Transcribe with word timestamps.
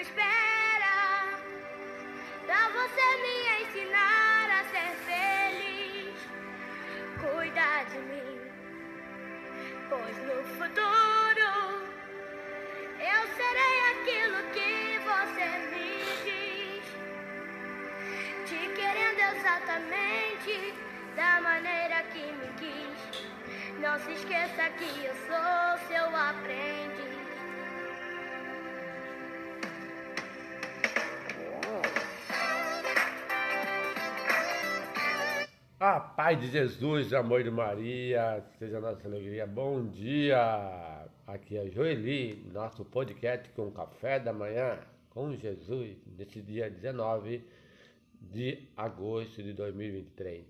tempo 0.00 0.08
espera 0.08 1.28
pra 2.46 2.68
você 2.68 3.06
me 3.22 3.36
ensinar 3.62 4.46
a 4.50 4.64
ser 4.64 4.92
feliz. 5.06 6.16
Cuida 7.20 7.70
de 7.90 7.98
mim, 7.98 8.40
pois 9.88 10.16
no 10.18 10.38
futuro 10.56 11.50
eu 12.98 13.20
serei 13.36 13.76
aquilo 13.92 14.38
que 14.54 14.72
você 15.10 15.46
me 15.70 15.88
diz. 16.24 16.84
Te 18.48 18.60
querendo 18.74 19.20
exatamente 19.36 20.54
da 21.14 21.40
maneira 21.42 22.02
que 22.04 22.24
me 22.32 22.48
quis. 22.58 23.00
Não 23.78 23.98
se 23.98 24.12
esqueça 24.12 24.70
que 24.78 25.04
eu 25.04 25.14
sou 25.26 25.88
seu 25.88 26.16
aprendiz. 26.16 26.79
Paz 36.22 36.38
de 36.38 36.48
Jesus, 36.48 37.14
amor 37.14 37.42
de 37.42 37.50
Maria, 37.50 38.44
seja 38.58 38.76
a 38.76 38.80
nossa 38.82 39.08
alegria. 39.08 39.46
Bom 39.46 39.88
dia! 39.88 41.08
Aqui 41.26 41.56
é 41.56 41.70
Joeli, 41.70 42.44
nosso 42.52 42.84
podcast 42.84 43.48
com 43.52 43.70
café 43.70 44.20
da 44.20 44.30
manhã 44.30 44.78
com 45.08 45.34
Jesus, 45.34 45.96
nesse 46.18 46.42
dia 46.42 46.68
19 46.68 47.42
de 48.20 48.68
agosto 48.76 49.42
de 49.42 49.54
2023. 49.54 50.44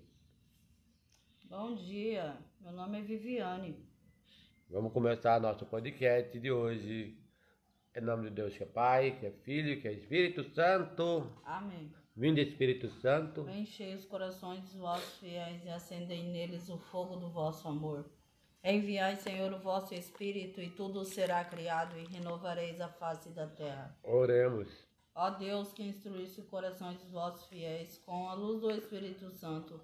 Bom 1.45 1.75
dia, 1.75 2.35
meu 2.59 2.73
nome 2.73 2.99
é 2.99 3.03
Viviane. 3.03 3.73
Vamos 4.69 4.91
começar 4.91 5.39
nosso 5.39 5.65
podcast 5.65 6.37
de 6.37 6.51
hoje. 6.51 7.17
Em 7.95 8.01
nome 8.01 8.27
de 8.27 8.35
Deus 8.35 8.57
que 8.57 8.63
é 8.63 8.65
Pai, 8.65 9.17
que 9.21 9.25
é 9.25 9.31
Filho, 9.31 9.79
que 9.79 9.87
é 9.87 9.93
Espírito 9.93 10.43
Santo. 10.53 11.31
Amém. 11.45 12.00
Vinde 12.15 12.41
Espírito 12.41 12.89
Santo. 12.89 13.49
Enchei 13.49 13.95
os 13.95 14.05
corações 14.05 14.61
dos 14.61 14.73
vossos 14.73 15.17
fiéis 15.17 15.63
e 15.63 15.69
acendei 15.69 16.23
neles 16.23 16.69
o 16.69 16.77
fogo 16.77 17.15
do 17.15 17.29
vosso 17.29 17.67
amor. 17.67 18.05
Enviai, 18.63 19.15
Senhor, 19.15 19.51
o 19.53 19.59
vosso 19.59 19.95
Espírito, 19.95 20.61
e 20.61 20.69
tudo 20.69 21.03
será 21.03 21.43
criado, 21.43 21.97
e 21.97 22.05
renovareis 22.05 22.79
a 22.79 22.89
face 22.89 23.29
da 23.29 23.47
terra. 23.47 23.97
Oremos. 24.03 24.69
Ó 25.15 25.29
Deus, 25.31 25.73
que 25.73 25.83
instruísse 25.83 26.41
os 26.41 26.47
corações 26.47 26.99
dos 26.99 27.11
vossos 27.11 27.47
fiéis 27.47 27.97
com 28.05 28.29
a 28.29 28.33
luz 28.33 28.61
do 28.61 28.69
Espírito 28.69 29.31
Santo, 29.31 29.81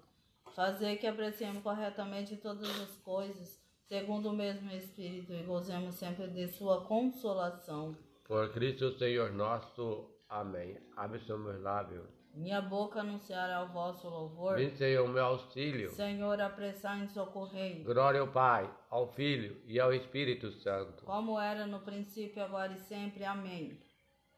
fazer 0.54 0.96
que 0.98 1.06
apreciemos 1.06 1.62
corretamente 1.62 2.36
todas 2.36 2.68
as 2.80 2.96
coisas, 2.98 3.60
segundo 3.86 4.30
o 4.30 4.36
mesmo 4.36 4.70
Espírito, 4.70 5.32
e 5.32 5.42
gozemos 5.42 5.96
sempre 5.96 6.28
de 6.28 6.46
sua 6.46 6.84
consolação. 6.84 7.96
Por 8.24 8.52
Cristo 8.52 8.96
Senhor 8.98 9.32
nosso. 9.32 10.08
Amém. 10.28 10.76
Abre 10.94 11.18
os 11.18 11.26
meus 11.26 11.60
lábios. 11.62 12.17
Minha 12.38 12.62
boca 12.62 13.00
anunciará 13.00 13.64
o 13.64 13.72
vosso 13.72 14.08
louvor. 14.08 14.60
Senhor, 14.76 15.08
meu 15.08 15.24
auxílio. 15.24 15.90
Senhor, 15.90 16.40
apressai 16.40 17.00
em 17.00 17.08
socorrer. 17.08 17.82
Glória 17.82 18.20
ao 18.20 18.28
Pai, 18.28 18.72
ao 18.88 19.08
Filho 19.08 19.60
e 19.66 19.80
ao 19.80 19.92
Espírito 19.92 20.52
Santo. 20.52 21.04
Como 21.04 21.36
era 21.40 21.66
no 21.66 21.80
princípio, 21.80 22.40
agora 22.40 22.72
e 22.72 22.78
sempre. 22.78 23.24
Amém. 23.24 23.82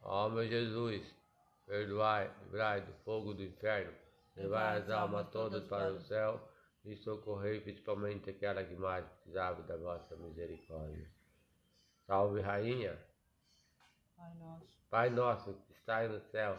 Ó 0.00 0.30
meu 0.30 0.48
Jesus, 0.48 1.14
perdoai, 1.66 2.32
livrai 2.44 2.80
do 2.80 2.94
fogo 3.04 3.34
do 3.34 3.44
inferno, 3.44 3.92
levai 4.34 4.78
as 4.78 4.88
almas 4.88 5.28
todas 5.28 5.62
para 5.64 5.92
o 5.92 6.00
céu 6.00 6.40
e 6.82 6.96
socorrei 6.96 7.60
principalmente 7.60 8.30
aquela 8.30 8.64
que 8.64 8.76
mais 8.76 9.04
precisava 9.04 9.62
da 9.64 9.76
vossa 9.76 10.16
misericórdia. 10.16 11.06
Salve, 12.06 12.40
Rainha. 12.40 12.98
Pai 14.16 14.34
nosso. 14.38 14.88
Pai 14.88 15.10
nosso 15.10 15.52
que 15.66 15.74
estais 15.74 16.10
no 16.10 16.20
céu, 16.30 16.58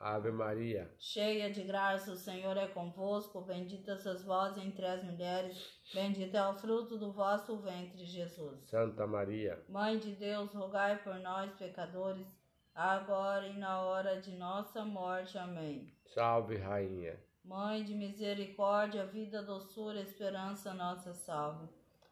Ave 0.00 0.30
Maria, 0.32 0.90
Cheia 0.98 1.52
de 1.52 1.62
graça, 1.62 2.12
o 2.12 2.16
Senhor 2.16 2.56
é 2.56 2.66
convosco. 2.66 3.42
Bendita 3.42 3.98
sois 3.98 4.24
vós 4.24 4.56
entre 4.56 4.86
as 4.86 5.04
mulheres. 5.04 5.78
Bendito 5.92 6.34
é 6.34 6.48
o 6.48 6.54
fruto 6.54 6.96
do 6.96 7.12
vosso 7.12 7.58
ventre, 7.58 8.06
Jesus. 8.06 8.64
Santa 8.70 9.06
Maria, 9.06 9.62
Mãe 9.68 9.98
de 9.98 10.12
Deus, 10.12 10.54
rogai 10.54 11.02
por 11.02 11.16
nós, 11.16 11.52
pecadores, 11.52 12.26
agora 12.74 13.46
e 13.46 13.58
na 13.58 13.82
hora 13.82 14.18
de 14.18 14.32
nossa 14.36 14.86
morte. 14.86 15.36
Amém. 15.36 15.94
salve 16.14 16.56
Rainha. 16.56 17.20
Mãe 17.44 17.84
de 17.84 17.94
misericórdia, 17.94 19.04
vida, 19.04 19.42
doçura, 19.42 20.00
esperança, 20.00 20.72
nossa 20.72 21.12
salve. 21.12 21.68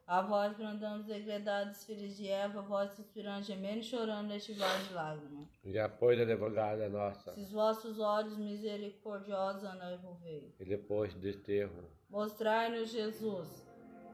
A 0.08 0.22
vós 0.22 0.56
brandamos 0.56 1.04
degredados, 1.04 1.84
filhos 1.84 2.16
de 2.16 2.28
Eva, 2.28 2.62
vós 2.62 2.90
suspirando, 2.92 3.42
gemendo 3.42 3.80
e 3.80 3.82
chorando 3.82 4.28
neste 4.28 4.54
vale 4.54 4.84
de 4.84 4.94
lágrimas. 4.94 5.48
Já 5.66 5.86
pois 5.86 6.18
advogada 6.18 6.88
nossa, 6.88 7.34
Se 7.34 7.40
os 7.40 7.52
vossos 7.52 8.00
olhos 8.00 8.38
misericordiosos 8.38 9.62
não 9.64 9.92
envolvei. 9.92 10.54
e 10.58 10.64
depois 10.64 11.12
do 11.12 11.20
desterro, 11.20 11.84
Mostrai-nos 12.08 12.90
Jesus. 12.90 13.68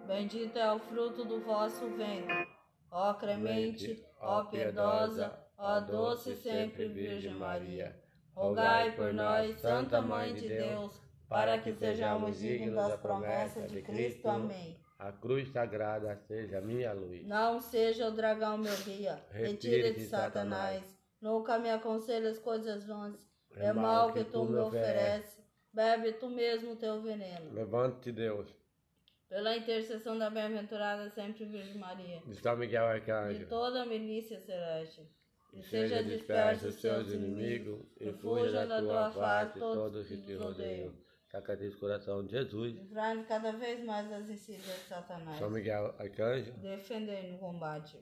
Bendito 0.09 0.59
é 0.59 0.73
o 0.73 0.81
fruto 0.81 1.25
do 1.25 1.41
vosso 1.43 1.87
ventre. 1.91 2.49
Ó 2.91 3.15
clemente, 3.15 4.05
ó 4.21 4.43
piedosa, 4.47 5.39
ó 5.57 5.79
doce 5.79 6.35
sempre 6.35 6.89
Virgem 6.89 7.35
Maria. 7.35 7.97
Rogai 8.35 8.97
por 8.97 9.15
nós, 9.15 9.61
Santa 9.61 10.03
Mãe 10.03 10.35
de 10.35 10.49
Deus, 10.49 11.01
para 11.29 11.57
que 11.59 11.73
sejamos 11.73 12.41
dignos 12.41 12.75
das 12.75 13.01
promessas 13.01 13.71
de 13.71 13.81
Cristo. 13.81 14.29
Amém. 14.29 14.77
A 14.99 15.13
cruz 15.13 15.49
sagrada 15.51 16.17
seja 16.27 16.61
minha 16.61 16.93
luz. 16.93 17.27
Não 17.27 17.61
seja 17.61 18.09
o 18.09 18.13
dragão 18.13 18.59
meu 18.59 18.77
guia, 18.79 19.23
retire-te, 19.31 20.07
Satanás. 20.07 20.83
Nunca 21.21 21.59
me 21.59 21.71
aconselhe 21.71 22.27
as 22.27 22.39
coisas 22.39 22.85
vãs. 22.85 23.17
É 23.57 23.73
mal 23.73 24.13
que 24.13 24.25
tu 24.25 24.45
me 24.45 24.59
oferece. 24.59 25.43
Bebe 25.73 26.13
tu 26.13 26.29
mesmo 26.29 26.73
o 26.73 26.77
teu 26.77 27.01
veneno. 27.03 27.53
Levante 27.53 28.13
Deus, 28.13 28.49
Pela 29.29 29.57
intercessão 29.57 30.17
da 30.17 30.31
bem-aventurada 30.31 31.11
sempre 31.11 31.45
Virgem 31.45 31.79
Maria. 31.79 32.21
de 32.27 32.35
São 32.37 32.57
Miguel 32.57 32.85
de 32.85 32.93
Arcanjo, 32.93 33.47
toda 33.47 33.83
a 33.83 33.87
milícia 33.87 34.39
celeste. 34.41 35.03
E 35.53 35.63
seja 35.63 36.03
disperso 36.03 36.69
os 36.69 36.75
seus 36.81 37.13
inimigos, 37.13 37.81
e 38.01 38.13
fuja 38.13 38.67
da 38.67 38.81
tua 38.81 39.11
face 39.13 39.59
todos 39.59 40.07
que 40.09 40.17
te 40.19 40.35
rodeiam. 40.35 40.93
Sacradíssimo 41.35 41.81
coração 41.81 42.25
de 42.25 42.31
Jesus, 42.31 42.75
Livrai-nos 42.77 43.27
cada 43.27 43.51
vez 43.51 43.85
mais 43.85 44.09
das 44.09 44.29
insídias 44.29 44.77
de 44.77 44.85
Satanás. 44.89 45.37
São 45.37 45.51
Miguel 45.51 45.93
Arcanjo, 45.99 46.53
Defendei 46.59 47.33
no 47.33 47.39
combate. 47.39 47.99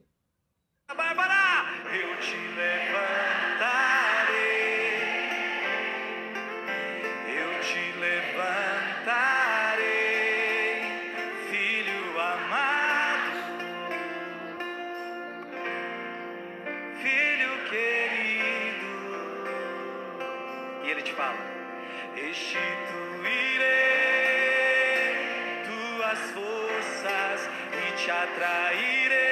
Bárbara, 0.94 1.64
eu 1.96 2.20
te 2.20 2.36
levantarei, 2.36 3.32
eu 7.40 7.58
te 7.62 7.92
levantarei, 7.98 8.52
filho 11.48 12.20
amado, 12.20 13.32
filho 17.00 17.64
querido. 17.70 18.92
E 20.84 20.90
ele 20.90 21.00
te 21.00 21.14
fala: 21.14 21.38
restituirei 22.14 23.11
e 28.12 29.08
te 29.08 29.31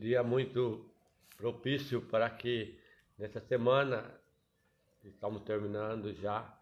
dia 0.00 0.22
muito 0.22 0.90
propício 1.36 2.02
para 2.02 2.28
que 2.28 2.80
nessa 3.18 3.40
semana 3.40 4.20
Estamos 5.04 5.42
terminando 5.42 6.12
já 6.12 6.58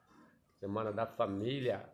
Semana 0.61 0.93
da 0.93 1.07
Família. 1.07 1.93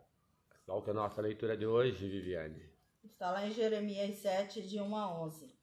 Qual 0.65 0.81
que 0.83 0.89
é 0.89 0.93
a 0.93 0.95
nossa 0.95 1.21
leitura 1.21 1.57
de 1.57 1.65
hoje, 1.65 2.07
Viviane? 2.07 2.71
Está 3.03 3.31
lá 3.31 3.47
em 3.47 3.51
Jeremias 3.51 4.17
7, 4.17 4.61
de 4.61 4.79
1 4.79 4.95
a 4.95 5.21
11. 5.21 5.55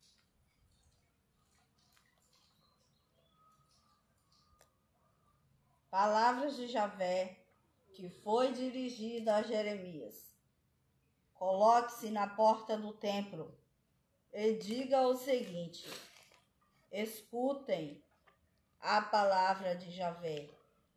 Palavras 5.88 6.56
de 6.56 6.66
Javé 6.66 7.38
que 7.92 8.08
foi 8.08 8.52
dirigida 8.52 9.36
a 9.36 9.42
Jeremias. 9.42 10.34
Coloque-se 11.34 12.10
na 12.10 12.26
porta 12.26 12.76
do 12.76 12.92
templo 12.92 13.54
e 14.32 14.54
diga 14.54 15.02
o 15.02 15.16
seguinte: 15.16 15.86
Escutem 16.90 18.02
a 18.80 19.02
palavra 19.02 19.76
de 19.76 19.90
Javé, 19.90 20.48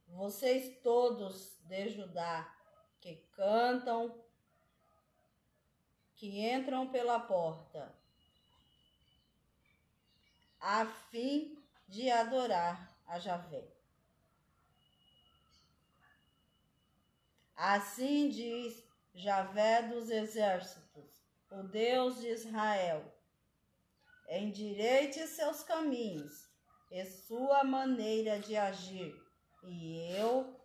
vocês 0.08 0.78
todos 0.82 1.58
de 1.64 1.90
Judá 1.90 2.52
que 3.02 3.16
cantam, 3.36 4.24
que 6.16 6.48
entram 6.50 6.88
pela 6.88 7.20
porta, 7.20 7.94
a 10.60 10.86
fim 10.86 11.62
de 11.88 12.10
adorar 12.10 12.96
a 13.06 13.20
Javé. 13.20 13.64
Assim 17.56 18.30
diz 18.30 18.84
Javé 19.14 19.84
dos 19.84 20.10
exércitos, 20.10 21.24
o 21.52 21.64
Deus 21.64 22.20
de 22.20 22.28
Israel: 22.30 23.15
endireite 24.28 25.28
seus 25.28 25.64
caminhos 25.64 26.50
e 26.92 27.04
sua 27.06 27.64
maneira 27.64 28.40
de 28.40 28.56
agir, 28.56 29.16
e 29.64 30.16
eu 30.18 30.60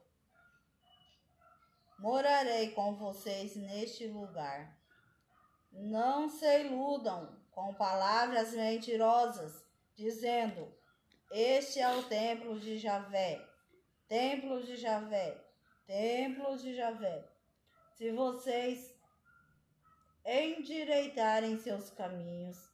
morarei 1.98 2.70
com 2.72 2.94
vocês 2.94 3.56
neste 3.56 4.06
lugar. 4.06 4.78
Não 5.72 6.28
se 6.28 6.60
iludam 6.60 7.38
com 7.50 7.74
palavras 7.74 8.52
mentirosas, 8.52 9.64
dizendo: 9.94 10.72
Este 11.30 11.80
é 11.80 11.96
o 11.96 12.02
templo 12.02 12.58
de 12.58 12.78
Javé, 12.78 13.40
templo 14.08 14.62
de 14.62 14.76
Javé 14.76 15.50
templo 15.90 16.56
de 16.56 16.72
Javé. 16.72 17.28
Se 17.96 18.12
vocês 18.12 18.94
endireitarem 20.24 21.58
seus 21.58 21.90
caminhos 21.90 22.69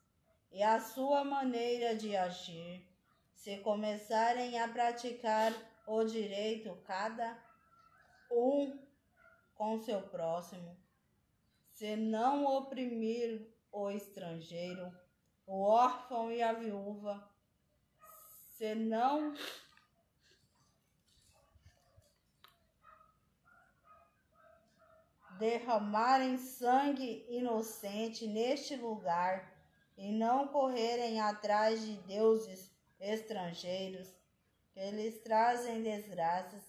e 0.51 0.63
a 0.63 0.81
sua 0.81 1.25
maneira 1.25 1.95
de 1.95 2.17
agir, 2.17 2.87
se 3.35 3.59
começarem 3.59 4.59
a 4.59 4.69
praticar 4.69 5.53
o 5.87 6.05
direito 6.05 6.77
cada 6.85 7.39
um 8.31 8.79
com 9.55 9.79
seu 9.79 10.03
próximo, 10.03 10.77
se 11.73 11.97
não 11.97 12.45
oprimir 12.45 13.49
o 13.71 13.91
estrangeiro, 13.91 14.93
o 15.47 15.63
órfão 15.63 16.33
e 16.33 16.43
a 16.43 16.53
viúva, 16.53 17.31
se 18.57 18.75
não 18.75 19.35
derramarem 25.39 26.39
sangue 26.39 27.27
inocente 27.29 28.27
neste 28.27 28.75
lugar 28.77 29.56
e 29.97 30.13
não 30.13 30.49
correrem 30.49 31.21
atrás 31.21 31.81
de 31.81 31.97
deuses 32.03 32.71
estrangeiros 33.01 34.09
que 34.73 34.91
lhes 34.91 35.19
trazem 35.21 35.83
desgraças, 35.83 36.63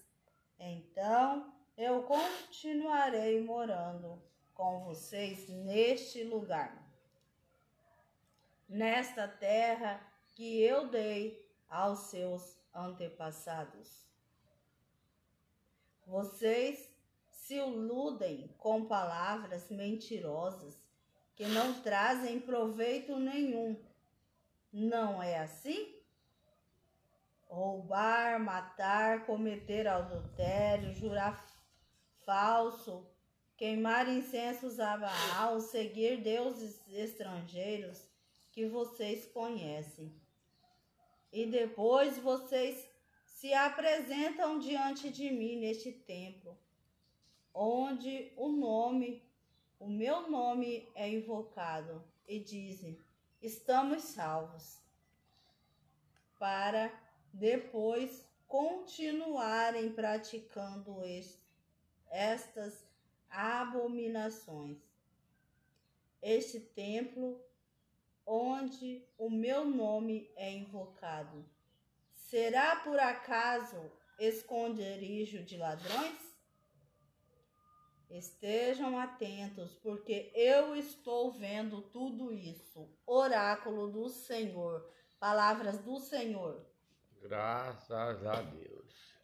então 0.58 1.52
eu 1.76 2.02
continuarei 2.04 3.42
morando 3.42 4.22
com 4.54 4.80
vocês 4.84 5.48
neste 5.48 6.24
lugar, 6.24 6.90
nesta 8.68 9.28
terra 9.28 10.00
que 10.28 10.62
eu 10.62 10.88
dei 10.88 11.46
aos 11.68 11.98
seus 12.10 12.58
antepassados. 12.74 14.08
Vocês 16.06 16.90
se 17.30 17.56
iludem 17.56 18.48
com 18.56 18.86
palavras 18.86 19.68
mentirosas 19.70 20.87
que 21.38 21.46
não 21.46 21.72
trazem 21.82 22.40
proveito 22.40 23.16
nenhum. 23.16 23.80
Não 24.72 25.22
é 25.22 25.38
assim? 25.38 25.94
Roubar, 27.46 28.40
matar, 28.40 29.24
cometer 29.24 29.86
adultério, 29.86 30.92
jurar 30.92 31.46
falso, 32.26 33.06
queimar 33.56 34.08
incensos 34.08 34.80
a 34.80 34.96
Baal, 34.96 35.60
seguir 35.60 36.16
deuses 36.20 36.82
estrangeiros 36.88 38.02
que 38.50 38.66
vocês 38.66 39.24
conhecem. 39.26 40.12
E 41.32 41.46
depois 41.46 42.18
vocês 42.18 42.90
se 43.24 43.54
apresentam 43.54 44.58
diante 44.58 45.08
de 45.08 45.30
mim 45.30 45.60
neste 45.60 45.92
templo 45.92 46.58
onde 47.54 48.32
o 48.36 48.48
nome, 48.48 49.22
o 49.78 49.88
meu 49.88 50.28
nome 50.30 50.88
é 50.94 51.08
invocado, 51.08 52.02
e 52.26 52.38
dizem: 52.38 52.98
estamos 53.40 54.02
salvos, 54.02 54.78
para 56.38 56.92
depois 57.32 58.26
continuarem 58.46 59.92
praticando 59.92 61.00
estas 62.10 62.86
abominações. 63.30 64.78
Este 66.20 66.58
templo 66.58 67.40
onde 68.26 69.02
o 69.16 69.30
meu 69.30 69.64
nome 69.64 70.30
é 70.36 70.52
invocado, 70.52 71.44
será 72.12 72.76
por 72.76 72.98
acaso 72.98 73.90
esconderijo 74.18 75.42
de 75.44 75.56
ladrões? 75.56 76.27
Estejam 78.10 78.98
atentos, 78.98 79.74
porque 79.82 80.32
eu 80.34 80.74
estou 80.74 81.30
vendo 81.30 81.82
tudo 81.82 82.32
isso. 82.32 82.88
Oráculo 83.06 83.90
do 83.90 84.08
Senhor. 84.08 84.88
Palavras 85.20 85.78
do 85.84 85.98
Senhor. 86.00 86.64
Graças 87.20 88.24
a 88.26 88.40
Deus. 88.40 89.14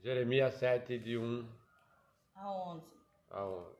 Jeremias 0.00 0.54
7, 0.54 0.98
de 0.98 1.16
1 1.16 1.48
a 2.34 2.52
11. 2.52 2.86
A 3.30 3.44
11. 3.44 3.78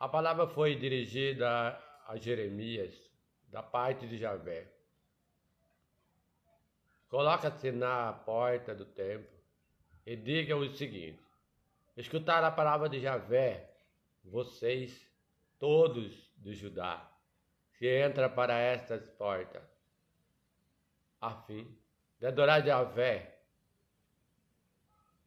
A 0.00 0.08
palavra 0.08 0.46
foi 0.48 0.74
dirigida 0.74 1.80
a 2.06 2.16
Jeremias, 2.16 2.94
da 3.48 3.62
parte 3.62 4.06
de 4.06 4.18
Javé. 4.18 4.70
Coloca-se 7.08 7.70
na 7.70 8.12
porta 8.12 8.74
do 8.74 8.84
templo 8.84 9.33
e 10.06 10.16
diga 10.16 10.56
o 10.56 10.68
seguinte: 10.74 11.22
escutar 11.96 12.42
a 12.44 12.50
palavra 12.50 12.88
de 12.88 13.00
Javé, 13.00 13.70
vocês, 14.24 15.06
todos 15.58 16.30
de 16.36 16.54
Judá, 16.54 17.10
que 17.78 17.86
entra 17.86 18.28
para 18.28 18.58
estas 18.58 19.08
portas, 19.10 19.62
a 21.20 21.30
fim 21.42 21.76
de 22.18 22.26
adorar 22.26 22.64
Javé. 22.64 23.30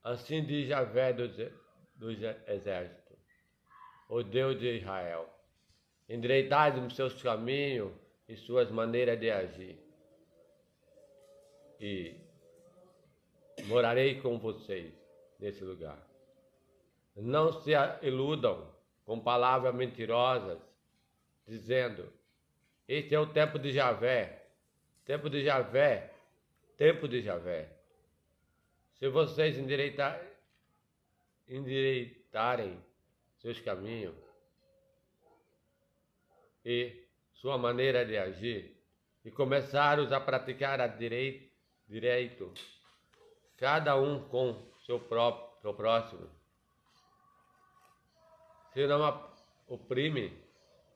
Assim 0.04 0.46
diz 0.46 0.68
Javé 0.70 1.12
dos, 1.12 1.36
dos 1.96 2.18
exércitos, 2.48 3.18
o 4.08 4.24
Deus 4.24 4.60
de 4.60 4.78
Israel. 4.78 5.30
Endireitai 6.08 6.80
os 6.80 6.96
seus 6.96 7.22
caminhos 7.22 7.92
e 8.30 8.38
suas 8.38 8.72
maneiras 8.72 9.20
de 9.20 9.30
agir. 9.30 9.78
E 11.80 12.27
morarei 13.68 14.22
com 14.22 14.40
vocês 14.40 14.94
nesse 15.40 15.64
lugar. 15.64 15.98
Não 17.16 17.52
se 17.62 17.72
iludam 18.02 18.74
com 19.06 19.20
palavras 19.20 19.74
mentirosas, 19.76 20.60
dizendo: 21.46 22.12
Este 22.88 23.14
é 23.14 23.20
o 23.20 23.28
tempo 23.28 23.60
de 23.60 23.72
Javé, 23.72 24.48
tempo 25.06 25.30
de 25.30 25.44
Javé, 25.44 26.14
tempo 26.78 27.08
de 27.08 27.22
Javé. 27.22 27.70
Se 28.94 29.08
vocês 29.10 29.58
endireitar, 29.58 30.20
endireitarem 31.48 32.78
seus 33.38 33.60
caminhos 33.60 34.16
e 36.66 37.04
sua 37.34 37.58
maneira 37.58 38.06
de 38.06 38.18
agir, 38.18 38.76
e 39.24 39.32
começarem 39.32 40.12
a 40.12 40.20
praticar 40.20 40.80
a 40.82 40.88
direito, 40.88 41.52
direito 41.88 42.54
cada 43.58 43.96
um 43.96 44.28
com 44.30 44.56
seu 44.86 45.00
próprio 45.00 45.48
seu 45.62 45.74
próximo. 45.74 46.30
Se 48.74 48.86
não 48.88 49.32
oprime 49.68 50.38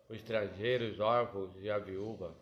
os 0.08 0.18
estrangeiros, 0.18 0.94
os 0.94 1.00
órfãos 1.00 1.52
e 1.58 1.70
a 1.70 1.78
viúva, 1.78 2.36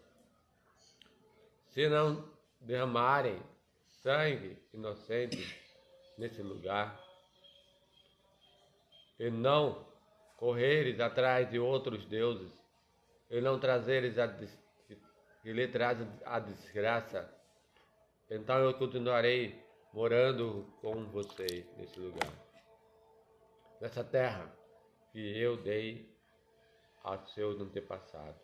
se 1.70 1.88
não 1.88 2.28
derramarem 2.62 3.42
sangue 4.04 4.58
inocente 4.74 5.60
nesse 6.18 6.42
lugar. 6.42 7.00
E 9.18 9.30
não 9.30 9.86
correres 10.38 11.00
atrás 11.00 11.50
de 11.50 11.60
outros 11.60 12.06
deuses. 12.06 12.52
E 13.30 13.42
não 13.42 13.60
trazeres 13.60 14.18
a 14.18 14.28
e 15.46 15.54
lhe 15.54 15.68
traz 15.68 15.98
a 16.26 16.40
desgraça, 16.40 17.34
então 18.30 18.58
eu 18.58 18.74
continuarei 18.74 19.69
morando 19.92 20.72
com 20.82 21.06
vocês 21.06 21.66
nesse 21.76 22.00
lugar, 22.00 22.32
nessa 23.82 24.04
terra 24.04 24.56
que 25.12 25.20
eu 25.20 25.58
dei 25.58 26.16
aos 27.04 27.34
seus 27.34 27.60
antepassados. 27.60 28.42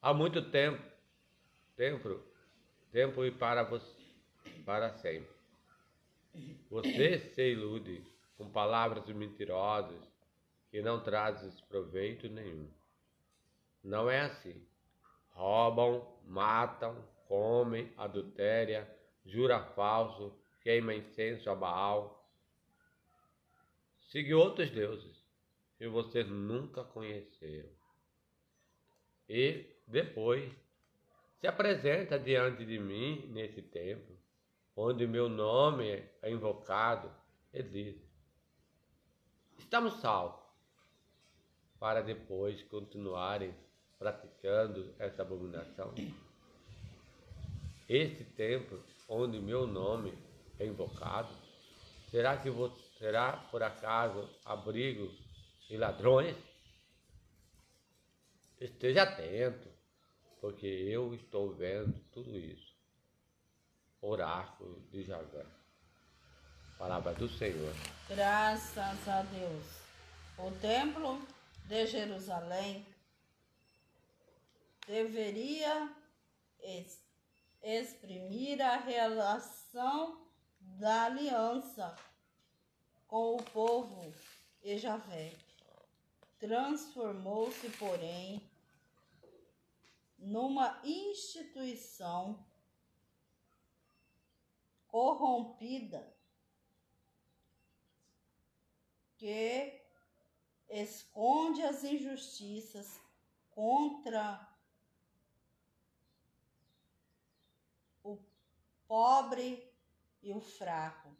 Há 0.00 0.14
muito 0.14 0.50
tempo, 0.50 0.82
tempo, 1.76 2.20
tempo 2.90 3.24
e 3.24 3.30
para 3.30 3.62
você, 3.62 3.94
para 4.64 4.94
sempre. 4.94 5.34
Você 6.70 7.18
se 7.34 7.50
ilude 7.50 8.02
com 8.38 8.50
palavras 8.50 9.06
mentirosas 9.08 10.00
que 10.70 10.80
não 10.80 11.02
trazem 11.02 11.50
proveito 11.68 12.26
nenhum. 12.28 12.70
Não 13.84 14.08
é 14.08 14.20
assim. 14.20 14.66
Roubam, 15.32 16.06
matam, 16.24 16.96
comem, 17.26 17.92
adultéria, 17.98 18.88
jura 19.30 19.62
falso, 19.74 20.36
queima 20.60 20.94
incenso 20.94 21.48
a 21.48 21.54
Baal. 21.54 22.28
Siga 24.08 24.36
outros 24.36 24.70
deuses 24.70 25.24
que 25.78 25.88
vocês 25.88 26.28
nunca 26.28 26.82
conheceram. 26.82 27.70
E 29.28 29.64
depois 29.86 30.52
se 31.40 31.46
apresenta 31.46 32.18
diante 32.18 32.64
de 32.66 32.78
mim 32.78 33.26
nesse 33.28 33.62
templo, 33.62 34.18
onde 34.76 35.06
meu 35.06 35.28
nome 35.28 36.04
é 36.20 36.30
invocado, 36.30 37.10
e 37.52 37.62
diz: 37.62 37.96
Estamos 39.58 39.94
salvos, 40.00 40.44
para 41.78 42.02
depois 42.02 42.60
continuarem 42.64 43.54
praticando 43.98 44.92
essa 44.98 45.22
abominação. 45.22 45.94
Este 47.88 48.24
templo, 48.24 48.82
onde 49.10 49.40
meu 49.40 49.66
nome 49.66 50.16
é 50.58 50.64
invocado, 50.64 51.34
será 52.10 52.36
que 52.36 52.48
será 52.96 53.32
por 53.50 53.60
acaso 53.60 54.30
abrigo 54.44 55.12
de 55.68 55.76
ladrões? 55.76 56.36
Esteja 58.60 59.02
atento, 59.02 59.68
porque 60.40 60.66
eu 60.66 61.12
estou 61.12 61.52
vendo 61.52 61.98
tudo 62.12 62.38
isso. 62.38 62.70
Oráculo 64.00 64.80
de 64.92 65.02
Javé. 65.02 65.44
Palavra 66.78 67.12
do 67.14 67.28
Senhor. 67.28 67.74
Graças 68.08 69.08
a 69.08 69.22
Deus. 69.22 69.64
O 70.38 70.50
templo 70.60 71.20
de 71.66 71.86
Jerusalém 71.86 72.86
deveria 74.86 75.90
exprimir 77.62 78.60
a 78.60 78.76
relação 78.76 80.26
da 80.60 81.04
aliança 81.04 81.96
com 83.06 83.36
o 83.36 83.42
povo 83.42 84.14
e 84.62 84.78
Javé. 84.78 85.34
Transformou-se, 86.38 87.68
porém, 87.70 88.40
numa 90.18 90.80
instituição 90.84 92.44
corrompida 94.86 96.14
que 99.16 99.80
esconde 100.68 101.62
as 101.62 101.84
injustiças 101.84 103.00
contra 103.50 104.48
o 108.02 108.18
pobre 108.90 109.72
e 110.20 110.32
o 110.32 110.40
fraco, 110.40 111.16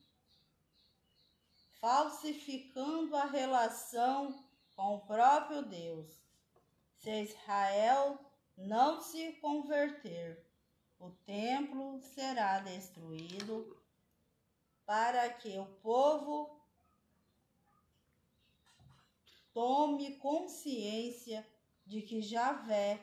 falsificando 1.80 3.14
a 3.14 3.26
relação 3.26 4.44
com 4.74 4.96
o 4.96 5.06
próprio 5.06 5.62
Deus. 5.62 6.20
Se 6.96 7.22
Israel 7.22 8.18
não 8.56 9.00
se 9.00 9.34
converter, 9.34 10.44
o 10.98 11.10
templo 11.24 12.00
será 12.00 12.58
destruído 12.58 13.80
para 14.84 15.32
que 15.32 15.56
o 15.56 15.66
povo 15.80 16.60
tome 19.54 20.16
consciência 20.16 21.46
de 21.86 22.02
que 22.02 22.20
Javé 22.20 23.00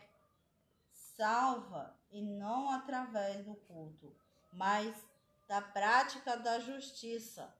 salva 0.91 1.97
e 2.11 2.21
não 2.21 2.69
através 2.69 3.45
do 3.45 3.55
culto, 3.55 4.26
mas 4.51 4.95
da 5.47 5.61
prática 5.61 6.35
da 6.37 6.59
justiça. 6.59 7.55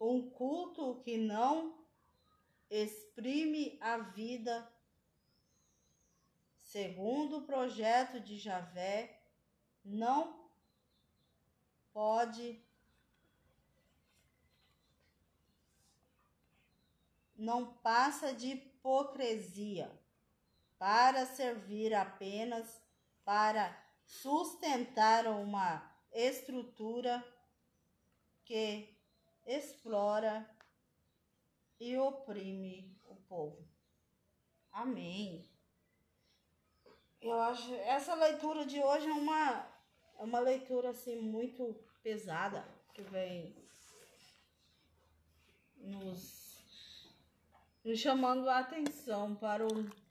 Um 0.00 0.30
culto 0.30 1.00
que 1.04 1.16
não 1.16 1.78
exprime 2.68 3.78
a 3.80 3.98
vida 3.98 4.72
segundo 6.72 7.38
o 7.38 7.42
projeto 7.42 8.18
de 8.18 8.38
Javé 8.38 9.22
não 9.84 10.48
pode 11.92 12.64
não 17.36 17.74
passa 17.74 18.32
de 18.32 18.48
hipocrisia 18.48 20.01
para 20.82 21.24
servir 21.26 21.94
apenas 21.94 22.82
para 23.24 23.72
sustentar 24.04 25.28
uma 25.28 25.80
estrutura 26.10 27.24
que 28.44 28.92
explora 29.46 30.44
e 31.78 31.96
oprime 31.96 33.00
o 33.04 33.14
povo. 33.14 33.64
Amém. 34.72 35.48
Eu 37.20 37.40
acho 37.40 37.72
essa 37.74 38.16
leitura 38.16 38.66
de 38.66 38.82
hoje 38.82 39.08
é 39.08 39.12
uma 39.12 39.64
é 40.18 40.24
uma 40.24 40.40
leitura 40.40 40.90
assim 40.90 41.20
muito 41.20 41.76
pesada 42.02 42.66
que 42.92 43.02
vem 43.02 43.54
nos, 45.76 47.08
nos 47.84 48.00
chamando 48.00 48.50
a 48.50 48.58
atenção 48.58 49.36
para 49.36 49.64
o 49.64 50.01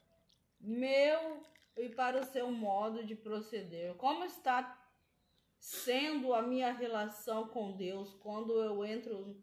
meu 0.62 1.42
e 1.76 1.88
para 1.88 2.20
o 2.20 2.24
seu 2.24 2.50
modo 2.50 3.04
de 3.04 3.16
proceder. 3.16 3.94
Como 3.96 4.24
está 4.24 4.78
sendo 5.58 6.32
a 6.32 6.42
minha 6.42 6.72
relação 6.72 7.48
com 7.48 7.72
Deus 7.72 8.14
quando 8.14 8.62
eu 8.62 8.84
entro 8.84 9.36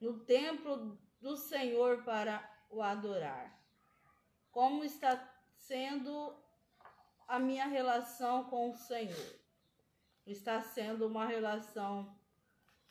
no 0.00 0.20
templo 0.20 0.98
do 1.20 1.36
Senhor 1.36 2.04
para 2.04 2.48
o 2.70 2.80
adorar? 2.80 3.60
Como 4.52 4.84
está 4.84 5.28
sendo 5.56 6.34
a 7.26 7.38
minha 7.38 7.66
relação 7.66 8.44
com 8.44 8.70
o 8.70 8.76
Senhor? 8.76 9.40
Está 10.24 10.60
sendo 10.62 11.06
uma 11.06 11.26
relação 11.26 12.16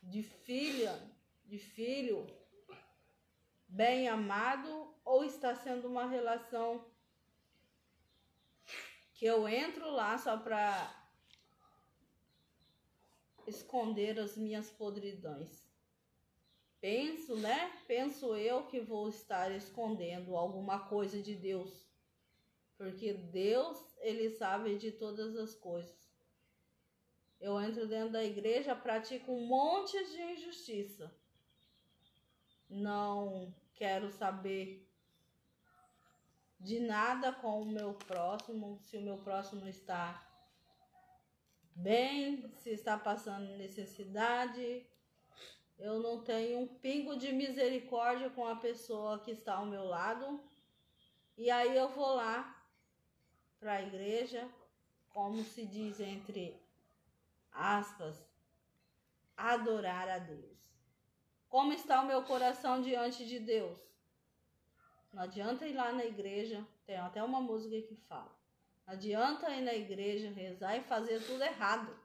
de 0.03 0.21
filha, 0.21 0.99
de 1.45 1.57
filho 1.57 2.27
bem 3.67 4.09
amado 4.09 4.93
ou 5.05 5.23
está 5.23 5.55
sendo 5.55 5.87
uma 5.87 6.05
relação 6.05 6.90
que 9.21 9.27
eu 9.27 9.47
entro 9.47 9.91
lá 9.91 10.17
só 10.17 10.35
para 10.35 10.99
esconder 13.45 14.19
as 14.19 14.35
minhas 14.35 14.71
podridões. 14.71 15.63
Penso, 16.79 17.35
né? 17.35 17.71
Penso 17.85 18.35
eu 18.35 18.65
que 18.65 18.79
vou 18.79 19.07
estar 19.07 19.51
escondendo 19.51 20.35
alguma 20.35 20.87
coisa 20.87 21.21
de 21.21 21.35
Deus. 21.35 21.87
Porque 22.75 23.13
Deus, 23.13 23.77
ele 23.99 24.27
sabe 24.31 24.75
de 24.79 24.91
todas 24.91 25.35
as 25.35 25.53
coisas. 25.53 26.11
Eu 27.39 27.61
entro 27.61 27.87
dentro 27.87 28.13
da 28.13 28.23
igreja, 28.23 28.75
pratico 28.75 29.31
um 29.31 29.45
monte 29.45 30.03
de 30.03 30.19
injustiça. 30.33 31.15
Não 32.67 33.53
quero 33.75 34.09
saber 34.09 34.90
de 36.61 36.79
nada 36.79 37.33
com 37.33 37.61
o 37.61 37.65
meu 37.65 37.93
próximo, 37.93 38.79
se 38.83 38.97
o 38.97 39.01
meu 39.01 39.17
próximo 39.17 39.67
está 39.67 40.23
bem, 41.75 42.49
se 42.57 42.69
está 42.69 42.97
passando 42.97 43.57
necessidade. 43.57 44.85
Eu 45.77 45.99
não 45.99 46.23
tenho 46.23 46.59
um 46.59 46.67
pingo 46.67 47.17
de 47.17 47.33
misericórdia 47.33 48.29
com 48.29 48.45
a 48.47 48.55
pessoa 48.55 49.19
que 49.19 49.31
está 49.31 49.55
ao 49.55 49.65
meu 49.65 49.83
lado. 49.83 50.39
E 51.35 51.49
aí 51.49 51.75
eu 51.75 51.89
vou 51.89 52.15
lá 52.15 52.63
para 53.59 53.73
a 53.73 53.81
igreja 53.81 54.47
como 55.13 55.43
se 55.43 55.65
diz 55.65 55.99
entre 55.99 56.59
aspas, 57.51 58.15
adorar 59.35 60.07
a 60.07 60.19
Deus. 60.19 60.57
Como 61.49 61.73
está 61.73 62.01
o 62.01 62.07
meu 62.07 62.23
coração 62.23 62.81
diante 62.81 63.25
de 63.25 63.39
Deus? 63.39 63.77
Não 65.13 65.23
adianta 65.23 65.67
ir 65.67 65.73
lá 65.73 65.91
na 65.91 66.05
igreja, 66.05 66.65
tem 66.85 66.97
até 66.97 67.21
uma 67.21 67.41
música 67.41 67.81
que 67.81 67.95
fala. 67.95 68.33
Não 68.85 68.93
adianta 68.93 69.49
ir 69.51 69.61
na 69.61 69.73
igreja, 69.73 70.29
rezar 70.29 70.77
e 70.77 70.83
fazer 70.83 71.21
tudo 71.25 71.43
errado. 71.43 71.97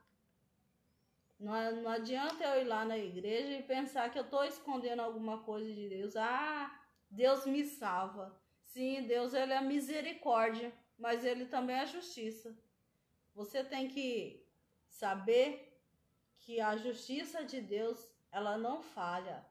Não, 1.38 1.82
não 1.82 1.90
adianta 1.90 2.44
eu 2.44 2.62
ir 2.62 2.64
lá 2.64 2.84
na 2.84 2.98
igreja 2.98 3.52
e 3.52 3.62
pensar 3.62 4.10
que 4.10 4.18
eu 4.18 4.24
estou 4.24 4.44
escondendo 4.44 5.00
alguma 5.00 5.42
coisa 5.42 5.72
de 5.72 5.88
Deus. 5.88 6.16
Ah, 6.16 6.80
Deus 7.10 7.46
me 7.46 7.64
salva. 7.64 8.34
Sim, 8.60 9.02
Deus 9.06 9.34
ele 9.34 9.52
é 9.52 9.60
misericórdia, 9.60 10.72
mas 10.98 11.24
ele 11.24 11.46
também 11.46 11.76
é 11.76 11.86
justiça. 11.86 12.56
Você 13.34 13.62
tem 13.62 13.88
que 13.88 14.44
saber 14.88 15.80
que 16.40 16.60
a 16.60 16.76
justiça 16.76 17.44
de 17.44 17.60
Deus, 17.60 18.10
ela 18.32 18.56
não 18.56 18.82
falha. 18.82 19.44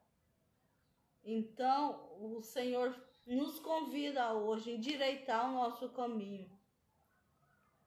Então, 1.24 2.10
o 2.20 2.42
Senhor 2.42 2.96
nos 3.26 3.60
convida 3.60 4.34
hoje 4.34 4.72
a 4.72 4.74
endireitar 4.76 5.50
o 5.50 5.54
nosso 5.54 5.90
caminho. 5.90 6.50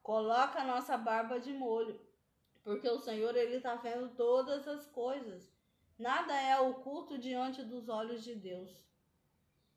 Coloca 0.03 0.61
a 0.61 0.65
nossa 0.65 0.97
barba 0.97 1.39
de 1.39 1.53
molho, 1.53 2.01
porque 2.65 2.89
o 2.89 2.99
Senhor 2.99 3.37
ele 3.37 3.57
está 3.57 3.77
vendo 3.77 4.15
todas 4.17 4.67
as 4.67 4.87
coisas. 4.87 5.49
Nada 5.99 6.35
é 6.35 6.59
oculto 6.59 7.19
diante 7.19 7.63
dos 7.63 7.89
olhos 7.89 8.25
de 8.25 8.35
Deus. 8.35 8.71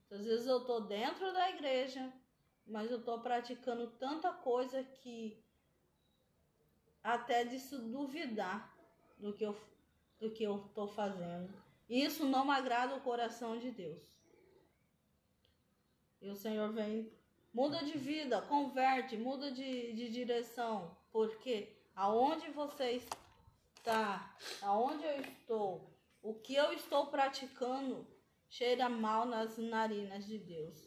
Às 0.09 0.25
vezes 0.25 0.47
eu 0.47 0.59
estou 0.59 0.81
dentro 0.81 1.31
da 1.33 1.49
igreja, 1.49 2.11
mas 2.65 2.91
eu 2.91 2.99
estou 2.99 3.19
praticando 3.19 3.87
tanta 3.91 4.31
coisa 4.31 4.83
que 4.83 5.43
até 7.03 7.43
de 7.43 7.59
se 7.59 7.77
duvidar 7.77 8.75
do 9.17 9.33
que 9.33 9.43
eu 9.43 9.55
do 10.19 10.29
que 10.29 10.43
eu 10.43 10.63
estou 10.67 10.87
fazendo. 10.87 11.51
Isso 11.89 12.25
não 12.25 12.51
agrada 12.51 12.95
o 12.95 13.01
coração 13.01 13.57
de 13.57 13.71
Deus. 13.71 14.20
E 16.21 16.29
o 16.29 16.35
Senhor 16.35 16.71
vem, 16.71 17.11
muda 17.53 17.83
de 17.83 17.97
vida, 17.97 18.41
converte, 18.43 19.17
muda 19.17 19.51
de, 19.51 19.93
de 19.93 20.09
direção, 20.09 20.95
porque 21.11 21.75
aonde 21.95 22.49
você 22.51 23.01
está, 23.75 24.37
aonde 24.61 25.03
eu 25.03 25.21
estou, 25.21 25.91
o 26.21 26.35
que 26.35 26.53
eu 26.53 26.71
estou 26.73 27.07
praticando, 27.07 28.07
cheira 28.47 28.87
mal 28.87 29.25
nas 29.25 29.57
narinas 29.57 30.25
de 30.25 30.37
Deus. 30.37 30.77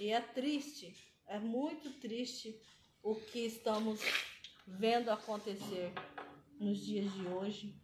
E 0.00 0.10
é 0.10 0.20
triste, 0.20 0.96
é 1.26 1.38
muito 1.38 1.90
triste 2.00 2.58
o 3.02 3.14
que 3.14 3.40
estamos 3.40 4.00
vendo 4.66 5.10
acontecer 5.10 5.92
nos 6.58 6.78
dias 6.78 7.12
de 7.12 7.26
hoje. 7.26 7.78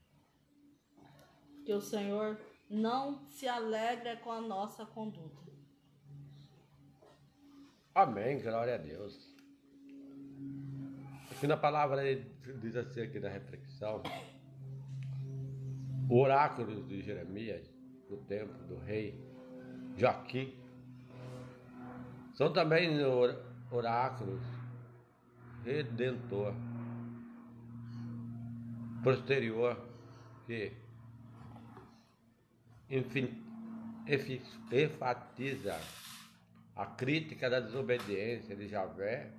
Que 1.64 1.72
o 1.74 1.80
Senhor 1.80 2.40
não 2.68 3.28
se 3.28 3.46
alegra 3.46 4.16
com 4.16 4.32
a 4.32 4.40
nossa 4.40 4.86
conduta. 4.86 5.51
Amém, 7.94 8.40
glória 8.40 8.76
a 8.76 8.78
Deus. 8.78 9.36
Aqui 11.30 11.46
na 11.46 11.58
palavra 11.58 12.02
diz 12.62 12.74
assim 12.74 13.02
aqui 13.02 13.20
na 13.20 13.28
reflexão, 13.28 14.02
o 16.08 16.18
oráculo 16.18 16.84
de 16.84 17.02
Jeremias, 17.02 17.70
do 18.08 18.16
tempo 18.16 18.54
do 18.64 18.78
rei 18.78 19.22
Joaquim, 19.98 20.58
são 22.32 22.50
também 22.50 22.98
oráculos 23.70 24.40
redentor 25.62 26.54
posterior 29.04 29.78
que 30.46 30.72
enfim, 32.88 33.44
enfatiza 34.70 35.78
a 36.74 36.86
crítica 36.86 37.50
da 37.50 37.60
desobediência 37.60 38.56
de 38.56 38.66
Javé 38.68 39.30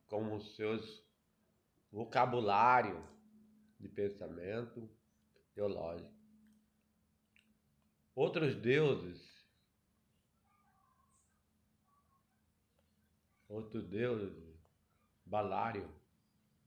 como 0.06 0.40
seus 0.40 1.02
vocabulário 1.90 3.04
de 3.80 3.88
pensamento 3.88 4.88
teológico. 5.52 6.14
Outros 8.14 8.54
deuses, 8.54 9.20
outros 13.48 13.84
deuses 13.88 14.56
balário, 15.26 15.92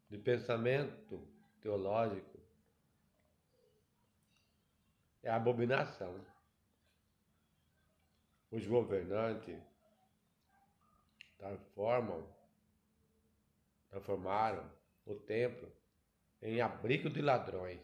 de 0.09 0.17
pensamento 0.17 1.25
teológico, 1.61 2.41
é 5.23 5.29
abominação. 5.29 6.19
Os 8.51 8.67
governantes 8.67 9.76
transformam, 11.37 12.27
transformaram 13.89 14.69
o 15.05 15.15
templo 15.15 15.71
em 16.41 16.61
abrigo 16.61 17.09
de 17.09 17.21
ladrões. 17.21 17.79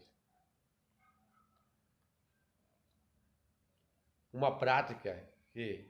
Uma 4.32 4.58
prática 4.58 5.30
que 5.52 5.88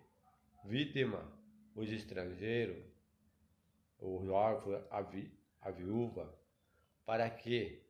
vítima 0.66 1.26
os 1.76 1.90
estrangeiros 1.90 2.94
o 4.04 4.30
órfão, 4.32 4.86
a, 4.92 5.02
vi, 5.02 5.32
a 5.62 5.72
viúva, 5.72 6.38
para 7.06 7.30
que 7.30 7.82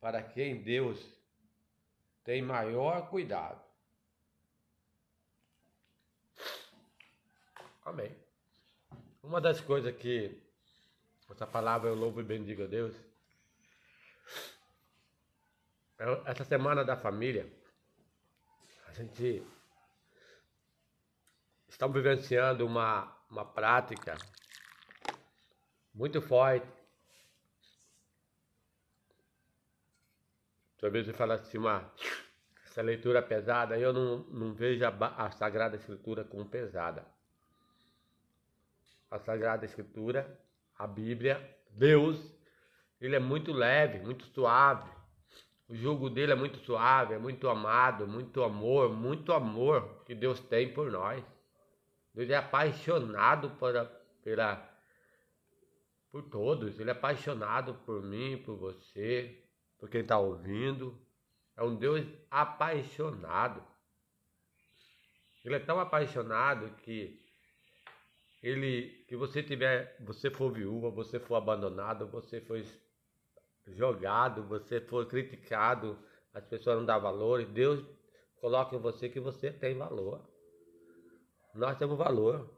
para 0.00 0.22
quem 0.22 0.62
Deus 0.62 1.19
tem 2.30 2.42
maior 2.42 3.10
cuidado. 3.10 3.60
Amém. 7.84 8.16
Uma 9.20 9.40
das 9.40 9.60
coisas 9.60 9.92
que 9.96 10.40
essa 11.28 11.44
palavra 11.44 11.88
eu 11.88 11.96
louvo 11.96 12.20
e 12.20 12.22
bendigo 12.22 12.62
a 12.62 12.66
Deus. 12.68 12.94
É 15.98 16.30
essa 16.30 16.44
semana 16.44 16.84
da 16.84 16.96
família, 16.96 17.52
a 18.86 18.92
gente 18.92 19.44
estamos 21.68 21.96
vivenciando 21.96 22.64
uma, 22.64 23.12
uma 23.28 23.44
prática 23.44 24.16
muito 25.92 26.22
forte. 26.22 26.79
Talvez 30.80 31.04
você 31.04 31.12
fala 31.12 31.34
assim, 31.34 31.58
uma, 31.58 31.92
essa 32.64 32.80
leitura 32.80 33.20
pesada, 33.20 33.78
eu 33.78 33.92
não, 33.92 34.20
não 34.30 34.54
vejo 34.54 34.82
a, 34.84 35.26
a 35.26 35.30
Sagrada 35.30 35.76
Escritura 35.76 36.24
como 36.24 36.46
pesada. 36.46 37.04
A 39.10 39.18
Sagrada 39.18 39.66
Escritura, 39.66 40.40
a 40.78 40.86
Bíblia, 40.86 41.38
Deus, 41.70 42.34
ele 42.98 43.14
é 43.14 43.18
muito 43.18 43.52
leve, 43.52 43.98
muito 43.98 44.24
suave. 44.24 44.90
O 45.68 45.74
jugo 45.74 46.08
dele 46.08 46.32
é 46.32 46.34
muito 46.34 46.58
suave, 46.58 47.14
é 47.14 47.18
muito 47.18 47.48
amado, 47.48 48.08
muito 48.08 48.42
amor, 48.42 48.90
muito 48.90 49.32
amor 49.34 50.02
que 50.06 50.14
Deus 50.14 50.40
tem 50.40 50.72
por 50.72 50.90
nós. 50.90 51.22
Deus 52.14 52.30
é 52.30 52.36
apaixonado 52.36 53.50
por, 53.50 53.74
pela, 54.22 54.66
por 56.10 56.22
todos. 56.22 56.80
Ele 56.80 56.88
é 56.88 56.92
apaixonado 56.92 57.74
por 57.84 58.02
mim, 58.02 58.38
por 58.38 58.56
você, 58.56 59.44
por 59.80 59.88
quem 59.88 60.02
está 60.02 60.18
ouvindo. 60.18 60.96
É 61.56 61.64
um 61.64 61.74
Deus 61.74 62.06
apaixonado. 62.30 63.64
Ele 65.44 65.56
é 65.56 65.58
tão 65.58 65.80
apaixonado 65.80 66.70
que 66.76 67.18
ele, 68.42 69.04
que 69.08 69.16
você 69.16 69.42
tiver, 69.42 69.96
você 70.00 70.30
for 70.30 70.52
viúva, 70.52 70.90
você 70.90 71.18
for 71.18 71.36
abandonado, 71.36 72.06
você 72.06 72.40
foi 72.40 72.64
jogado, 73.66 74.44
você 74.44 74.80
for 74.80 75.06
criticado, 75.06 75.98
as 76.32 76.44
pessoas 76.44 76.78
não 76.78 76.84
dão 76.86 77.00
valor, 77.00 77.44
Deus 77.44 77.84
coloca 78.40 78.76
em 78.76 78.78
você 78.78 79.08
que 79.08 79.20
você 79.20 79.50
tem 79.50 79.76
valor. 79.76 80.22
nós 81.54 81.76
temos 81.78 81.98
valor. 81.98 82.48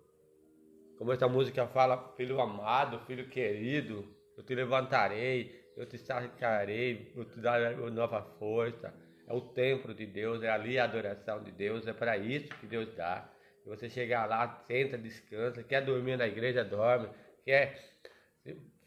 Como 0.99 1.13
essa 1.13 1.27
música 1.27 1.67
fala, 1.67 2.15
filho 2.17 2.41
amado, 2.41 3.05
filho 3.07 3.29
querido, 3.29 4.07
eu 4.37 4.45
te 4.45 4.55
levantarei, 4.55 5.62
eu 5.77 5.87
te 5.87 5.99
sacarei, 5.99 7.13
eu 7.17 7.25
te 7.25 7.41
darei 7.41 7.77
nova 7.91 8.23
força. 8.39 8.93
É 9.27 9.33
o 9.33 9.41
templo 9.41 9.95
de 9.95 10.05
Deus, 10.07 10.43
é 10.43 10.51
ali 10.51 10.79
a 10.79 10.85
adoração 10.85 11.43
de 11.43 11.51
Deus, 11.53 11.87
é 11.87 11.93
para 11.93 12.17
isso 12.19 12.49
que 12.59 12.67
Deus 12.67 12.95
dá. 12.95 13.29
Você 13.65 13.89
chegar 13.89 14.27
lá, 14.27 14.65
senta, 14.67 14.99
descansa, 14.99 15.63
quer 15.63 15.85
dormir 15.85 16.17
na 16.17 16.27
igreja, 16.27 16.65
dorme, 16.65 17.09
quer 17.45 17.79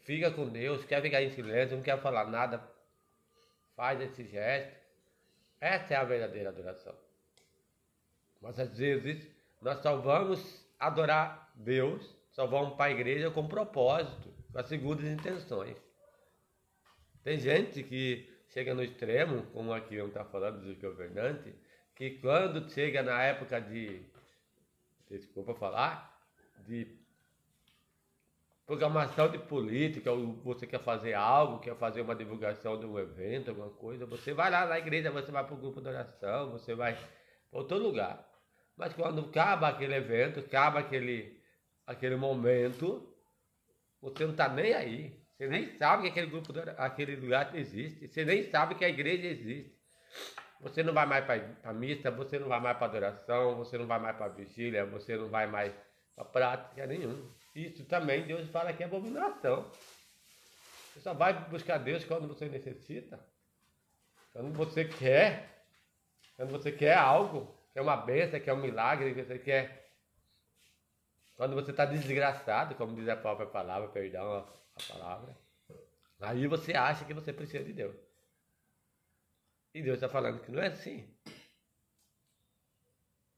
fica 0.02 0.30
com 0.30 0.48
Deus, 0.48 0.84
quer 0.84 1.02
ficar 1.02 1.22
em 1.22 1.30
silêncio, 1.30 1.76
não 1.76 1.82
quer 1.82 2.00
falar 2.00 2.30
nada, 2.30 2.62
faz 3.74 4.00
esse 4.00 4.24
gesto. 4.24 4.76
Essa 5.60 5.94
é 5.94 5.96
a 5.96 6.04
verdadeira 6.04 6.50
adoração. 6.50 6.94
Mas 8.40 8.58
às 8.58 8.76
vezes 8.78 9.28
nós 9.60 9.80
só 9.82 9.96
vamos 9.96 10.64
adorar 10.78 11.50
Deus, 11.56 12.14
só 12.30 12.46
vamos 12.46 12.76
para 12.76 12.86
a 12.86 12.90
igreja 12.90 13.30
com 13.30 13.48
propósito, 13.48 14.32
com 14.52 14.58
as 14.58 14.68
segundas 14.68 15.06
intenções. 15.06 15.85
Tem 17.26 17.40
gente 17.40 17.82
que 17.82 18.32
chega 18.50 18.72
no 18.72 18.84
extremo, 18.84 19.42
como 19.46 19.72
aqui 19.72 19.98
não 19.98 20.06
está 20.06 20.24
falando 20.24 20.60
do 20.60 20.80
governante, 20.80 21.52
que 21.92 22.20
quando 22.20 22.70
chega 22.70 23.02
na 23.02 23.20
época 23.20 23.60
de, 23.60 24.00
desculpa 25.10 25.52
falar, 25.52 26.24
de 26.64 26.86
programação 28.64 29.28
de 29.28 29.40
política, 29.40 30.12
ou 30.12 30.34
você 30.34 30.68
quer 30.68 30.78
fazer 30.78 31.14
algo, 31.14 31.58
quer 31.58 31.74
fazer 31.74 32.02
uma 32.02 32.14
divulgação 32.14 32.78
de 32.78 32.86
um 32.86 32.96
evento, 32.96 33.48
alguma 33.48 33.70
coisa, 33.70 34.06
você 34.06 34.32
vai 34.32 34.48
lá 34.48 34.64
na 34.64 34.78
igreja, 34.78 35.10
você 35.10 35.32
vai 35.32 35.44
para 35.44 35.54
o 35.54 35.58
grupo 35.58 35.80
de 35.80 35.88
oração, 35.88 36.52
você 36.52 36.76
vai 36.76 36.94
para 36.94 37.58
outro 37.58 37.76
lugar. 37.76 38.24
Mas 38.76 38.94
quando 38.94 39.22
acaba 39.22 39.66
aquele 39.66 39.96
evento, 39.96 40.38
acaba 40.38 40.78
aquele, 40.78 41.42
aquele 41.84 42.14
momento, 42.14 43.12
você 44.00 44.22
não 44.22 44.30
está 44.30 44.48
nem 44.48 44.72
aí. 44.72 45.25
Você 45.36 45.48
nem 45.48 45.76
sabe 45.76 46.04
que 46.04 46.08
aquele 46.08 46.28
grupo, 46.28 46.52
aquele 46.78 47.16
lugar 47.16 47.54
existe. 47.54 48.08
Você 48.08 48.24
nem 48.24 48.50
sabe 48.50 48.74
que 48.74 48.84
a 48.84 48.88
igreja 48.88 49.26
existe. 49.26 49.76
Você 50.60 50.82
não 50.82 50.94
vai 50.94 51.04
mais 51.04 51.24
para 51.26 51.42
a 51.64 51.72
missa, 51.74 52.10
você 52.10 52.38
não 52.38 52.48
vai 52.48 52.58
mais 52.58 52.78
para 52.78 52.86
adoração, 52.86 53.56
você 53.56 53.76
não 53.76 53.86
vai 53.86 53.98
mais 53.98 54.16
para 54.16 54.28
vigília, 54.28 54.86
você 54.86 55.14
não 55.16 55.28
vai 55.28 55.46
mais 55.46 55.74
para 56.14 56.24
prática 56.24 56.86
nenhuma. 56.86 57.30
Isso 57.54 57.84
também 57.84 58.26
Deus 58.26 58.48
fala 58.48 58.72
que 58.72 58.82
é 58.82 58.86
abominação. 58.86 59.70
Você 60.94 61.00
só 61.00 61.12
vai 61.12 61.34
buscar 61.50 61.76
Deus 61.76 62.02
quando 62.04 62.26
você 62.26 62.48
necessita. 62.48 63.20
Quando 64.32 64.50
você 64.54 64.86
quer. 64.86 65.66
Quando 66.36 66.50
você 66.50 66.72
quer 66.72 66.96
algo. 66.96 67.54
Quer 67.74 67.82
uma 67.82 67.96
bênção, 67.96 68.40
quer 68.40 68.54
um 68.54 68.62
milagre, 68.62 69.12
você 69.12 69.38
quer. 69.38 69.90
Quando 71.36 71.54
você 71.54 71.70
está 71.70 71.84
desgraçado, 71.84 72.74
como 72.76 72.94
diz 72.96 73.06
a 73.10 73.16
própria 73.16 73.46
palavra, 73.46 73.88
perdão 73.88 74.32
a, 74.32 74.46
a 74.76 74.92
palavra. 74.92 75.36
Aí 76.20 76.46
você 76.46 76.72
acha 76.74 77.04
que 77.04 77.14
você 77.14 77.32
precisa 77.32 77.64
de 77.64 77.72
Deus. 77.72 77.96
E 79.74 79.82
Deus 79.82 79.96
está 79.96 80.08
falando 80.08 80.40
que 80.40 80.50
não 80.50 80.62
é 80.62 80.68
assim. 80.68 81.06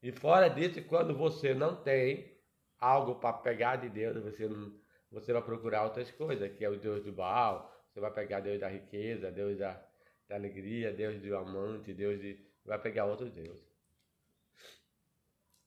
E 0.03 0.13
fora 0.13 0.49
disso, 0.49 0.83
quando 0.85 1.17
você 1.17 1.55
não 1.55 1.83
tem 1.83 2.39
algo 2.79 3.17
para 3.17 3.33
pegar 3.39 3.77
de 3.77 3.89
Deus, 3.89 4.23
você, 4.23 4.49
não, 4.49 4.73
você 5.11 5.33
vai 5.33 5.43
procurar 5.43 5.85
outras 5.85 6.11
coisas, 6.13 6.53
que 6.57 6.65
é 6.65 6.69
o 6.69 6.79
Deus 6.79 7.03
do 7.05 7.13
Baal, 7.13 7.75
você 7.89 7.99
vai 7.99 8.13
pegar 8.13 8.41
Deus 8.41 8.61
da 8.61 8.69
riqueza, 8.69 9.33
Deus 9.33 9.59
da, 9.59 9.85
da 10.29 10.37
alegria, 10.37 10.93
Deus 10.93 11.21
do 11.21 11.37
amante, 11.37 11.93
Deus 11.93 12.21
de. 12.21 12.47
vai 12.65 12.81
pegar 12.81 13.07
outros 13.07 13.33
deuses. 13.33 13.67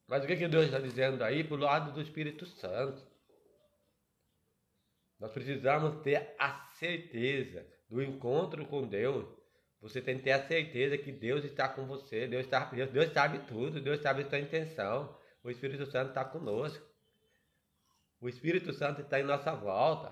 Mas 0.08 0.24
o 0.24 0.28
que, 0.28 0.38
que 0.38 0.48
Deus 0.48 0.66
está 0.66 0.80
dizendo 0.80 1.24
aí 1.24 1.44
para 1.44 1.56
o 1.56 1.60
lado 1.60 1.92
do 1.92 2.02
Espírito 2.02 2.46
Santo? 2.46 3.11
Nós 5.22 5.32
precisamos 5.32 6.02
ter 6.02 6.34
a 6.40 6.66
certeza 6.80 7.64
do 7.88 8.02
encontro 8.02 8.66
com 8.66 8.88
Deus. 8.88 9.30
Você 9.80 10.02
tem 10.02 10.18
que 10.18 10.24
ter 10.24 10.32
a 10.32 10.48
certeza 10.48 10.98
que 10.98 11.12
Deus 11.12 11.46
está 11.46 11.70
com 11.70 11.86
você, 11.86 12.28
Deus, 12.28 12.46
está, 12.46 12.66
Deus 12.66 13.14
sabe 13.14 13.38
tudo, 13.46 13.80
Deus 13.80 14.02
sabe 14.02 14.24
a 14.24 14.30
sua 14.30 14.40
intenção. 14.40 15.16
O 15.44 15.52
Espírito 15.52 15.86
Santo 15.86 16.10
está 16.10 16.26
conosco. 16.26 16.84
O 18.20 18.28
Espírito 18.28 18.74
Santo 18.74 19.02
está 19.02 19.20
em 19.20 19.24
nossa 19.24 19.54
volta. 19.54 20.12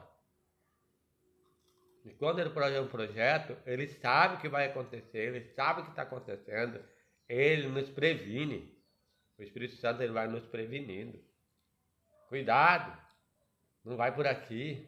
E 2.05 2.13
quando 2.13 2.39
ele 2.39 2.51
projeta 2.51 2.81
um 2.83 2.87
projeto, 2.87 3.57
ele 3.65 3.87
sabe 3.87 4.35
o 4.35 4.39
que 4.39 4.47
vai 4.47 4.67
acontecer, 4.67 5.35
ele 5.35 5.41
sabe 5.55 5.81
o 5.81 5.83
que 5.85 5.89
está 5.89 6.03
acontecendo, 6.03 6.83
ele 7.27 7.67
nos 7.67 7.89
previne. 7.89 8.77
O 9.39 9.41
Espírito 9.41 9.75
Santo 9.75 10.03
ele 10.03 10.13
vai 10.13 10.27
nos 10.27 10.45
prevenindo. 10.45 11.19
Cuidado, 12.27 12.95
não 13.83 13.97
vai 13.97 14.13
por 14.13 14.27
aqui. 14.27 14.87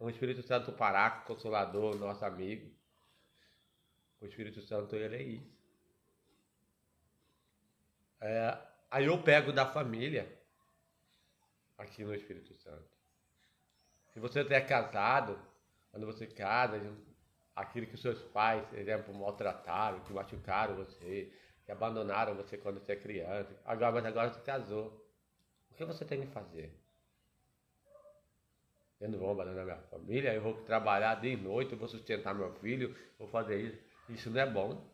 O 0.00 0.08
Espírito 0.08 0.42
Santo 0.42 0.72
Paraco, 0.72 1.26
Consolador, 1.26 1.94
nosso 1.96 2.24
amigo. 2.24 2.74
O 4.18 4.24
Espírito 4.24 4.62
Santo 4.62 4.96
ele 4.96 5.14
é 5.14 5.22
isso. 5.22 5.60
É, 8.18 8.58
aí 8.90 9.04
eu 9.04 9.22
pego 9.22 9.52
da 9.52 9.66
família 9.66 10.26
aqui 11.76 12.02
no 12.02 12.14
Espírito 12.14 12.54
Santo. 12.54 12.88
Se 14.14 14.18
você 14.18 14.40
é 14.40 14.60
casado, 14.62 15.38
quando 15.90 16.06
você 16.06 16.26
casa, 16.26 16.80
aquilo 17.54 17.86
que 17.86 17.98
seus 17.98 18.22
pais, 18.22 18.66
por 18.68 18.78
exemplo, 18.78 19.14
maltrataram, 19.14 20.00
que 20.00 20.14
machucaram 20.14 20.76
você, 20.76 21.30
que 21.66 21.70
abandonaram 21.70 22.34
você 22.34 22.56
quando 22.56 22.80
você 22.80 22.92
é 22.92 22.96
criança, 22.96 23.54
agora, 23.66 23.92
mas 23.92 24.06
agora 24.06 24.32
você 24.32 24.40
casou. 24.40 25.06
O 25.70 25.74
que 25.74 25.84
você 25.84 26.06
tem 26.06 26.22
que 26.22 26.26
fazer? 26.28 26.74
Eu 29.00 29.08
não 29.08 29.18
vou 29.18 29.30
abandonar 29.30 29.64
minha 29.64 29.78
família, 29.90 30.34
eu 30.34 30.42
vou 30.42 30.54
trabalhar 30.62 31.14
de 31.14 31.34
noite, 31.36 31.72
eu 31.72 31.78
vou 31.78 31.88
sustentar 31.88 32.34
meu 32.34 32.52
filho, 32.54 32.94
vou 33.18 33.28
fazer 33.28 33.60
isso. 33.60 33.78
Isso 34.10 34.30
não 34.30 34.40
é 34.40 34.46
bom. 34.46 34.86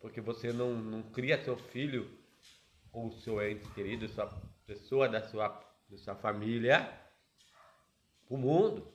Porque 0.00 0.20
você 0.20 0.52
não, 0.52 0.74
não 0.74 1.02
cria 1.02 1.42
seu 1.42 1.56
filho 1.56 2.08
ou 2.92 3.10
seu 3.12 3.42
ente 3.42 3.68
querido, 3.70 4.08
sua 4.08 4.26
pessoa 4.64 5.08
da 5.08 5.22
sua, 5.22 5.48
da 5.88 5.98
sua 5.98 6.14
família 6.14 6.88
o 8.28 8.36
mundo. 8.36 8.86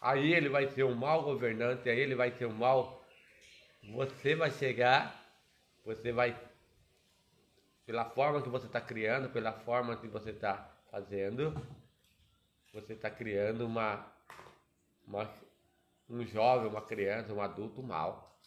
Aí 0.00 0.32
ele 0.32 0.48
vai 0.48 0.68
ser 0.68 0.84
um 0.84 0.94
mau 0.94 1.22
governante, 1.22 1.88
aí 1.88 1.98
ele 1.98 2.14
vai 2.14 2.30
ser 2.30 2.46
um 2.46 2.54
mau. 2.54 3.04
Você 3.92 4.34
vai 4.34 4.50
chegar, 4.50 5.20
você 5.84 6.12
vai, 6.12 6.38
pela 7.84 8.04
forma 8.04 8.40
que 8.40 8.48
você 8.48 8.66
está 8.66 8.80
criando, 8.80 9.30
pela 9.30 9.52
forma 9.52 9.96
que 9.96 10.06
você 10.06 10.30
está 10.30 10.74
fazendo, 10.90 11.54
você 12.72 12.92
está 12.92 13.10
criando 13.10 13.66
uma, 13.66 14.12
uma, 15.06 15.32
um 16.08 16.24
jovem, 16.26 16.68
uma 16.68 16.82
criança, 16.82 17.32
um 17.32 17.40
adulto 17.40 17.82
mau. 17.82 18.38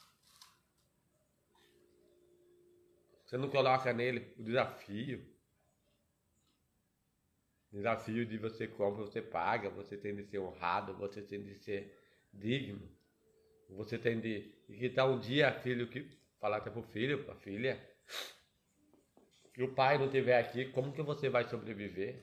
Você 3.25 3.37
não 3.37 3.49
coloca 3.49 3.91
nele 3.91 4.33
o 4.37 4.43
desafio 4.43 5.33
Desafio 7.73 8.23
de 8.23 8.37
você 8.37 8.67
compra, 8.67 9.01
você 9.01 9.19
paga, 9.19 9.67
você 9.67 9.97
tem 9.97 10.15
de 10.15 10.23
ser 10.25 10.37
honrado, 10.37 10.93
você 10.93 11.23
tem 11.23 11.41
de 11.41 11.55
ser 11.55 11.99
digno. 12.31 12.87
Você 13.67 13.97
tem 13.97 14.19
de. 14.19 14.53
E 14.69 14.77
que 14.77 14.89
tal 14.91 15.13
um 15.13 15.19
dia, 15.19 15.51
filho, 15.61 15.89
que 15.89 16.07
falar 16.39 16.57
até 16.57 16.69
pro 16.69 16.83
filho, 16.83 17.23
pra 17.23 17.33
filha, 17.33 17.83
que 19.55 19.63
o 19.63 19.73
pai 19.73 19.97
não 19.97 20.05
estiver 20.05 20.39
aqui, 20.39 20.65
como 20.65 20.93
que 20.93 21.01
você 21.01 21.29
vai 21.29 21.45
sobreviver? 21.45 22.21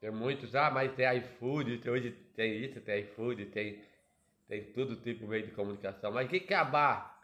Tem 0.00 0.10
muitos, 0.10 0.54
ah, 0.54 0.70
mas 0.70 0.94
tem 0.94 1.18
iFood, 1.18 1.88
hoje 1.88 2.12
tem 2.34 2.64
isso, 2.64 2.80
tem 2.80 3.00
iFood, 3.00 3.46
tem, 3.46 3.82
tem 4.46 4.72
tudo 4.72 4.96
tipo 4.96 5.20
de 5.20 5.26
meio 5.26 5.46
de 5.46 5.52
comunicação. 5.52 6.12
Mas 6.12 6.28
que 6.28 6.36
acabar 6.36 7.18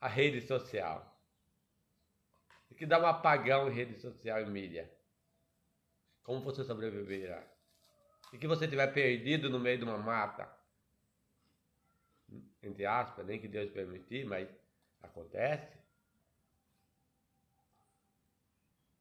a 0.00 0.08
rede 0.08 0.40
social? 0.40 1.10
e 2.70 2.74
que 2.74 2.86
dá 2.86 2.98
um 3.00 3.06
apagão 3.06 3.68
em 3.68 3.74
rede 3.74 4.00
social 4.00 4.40
e 4.40 4.46
mídia. 4.46 4.90
Como 6.22 6.40
você 6.40 6.62
sobreviverá? 6.62 7.44
E 8.32 8.38
que 8.38 8.46
você 8.46 8.64
estiver 8.64 8.86
perdido 8.94 9.50
no 9.50 9.58
meio 9.58 9.78
de 9.78 9.84
uma 9.84 9.98
mata, 9.98 10.48
entre 12.62 12.86
aspas, 12.86 13.26
nem 13.26 13.40
que 13.40 13.48
Deus 13.48 13.70
permitir, 13.72 14.24
mas 14.24 14.48
acontece. 15.02 15.76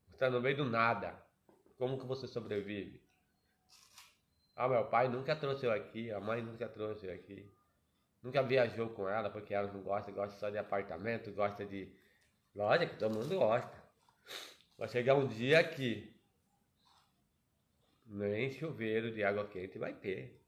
Você 0.08 0.16
está 0.16 0.30
no 0.30 0.42
meio 0.42 0.58
do 0.58 0.66
nada. 0.66 1.22
Como 1.78 2.00
que 2.00 2.08
você 2.08 2.28
sobrevive? 2.28 2.99
Ah, 4.60 4.68
meu 4.68 4.84
pai 4.86 5.08
nunca 5.08 5.38
trouxe 5.38 5.66
eu 5.66 5.72
aqui, 5.72 6.12
a 6.12 6.20
mãe 6.20 6.42
nunca 6.42 6.68
trouxe 6.68 7.06
eu 7.06 7.14
aqui. 7.14 7.50
Nunca 8.22 8.44
viajou 8.44 8.90
com 8.90 9.08
ela, 9.08 9.30
porque 9.30 9.54
ela 9.54 9.72
não 9.72 9.82
gosta, 9.82 10.12
gosta 10.12 10.38
só 10.38 10.50
de 10.50 10.58
apartamento, 10.58 11.32
gosta 11.32 11.66
de 11.66 11.90
Lógico, 12.54 12.98
todo 12.98 13.16
mundo 13.16 13.38
gosta. 13.38 13.84
Vai 14.78 14.90
chegar 14.90 15.16
um 15.16 15.28
dia 15.28 15.64
que 15.64 16.14
nem 18.06 18.52
chuveiro 18.52 19.14
de 19.14 19.24
água 19.24 19.48
quente 19.48 19.80
vai 19.80 19.94
ter. 19.94 20.44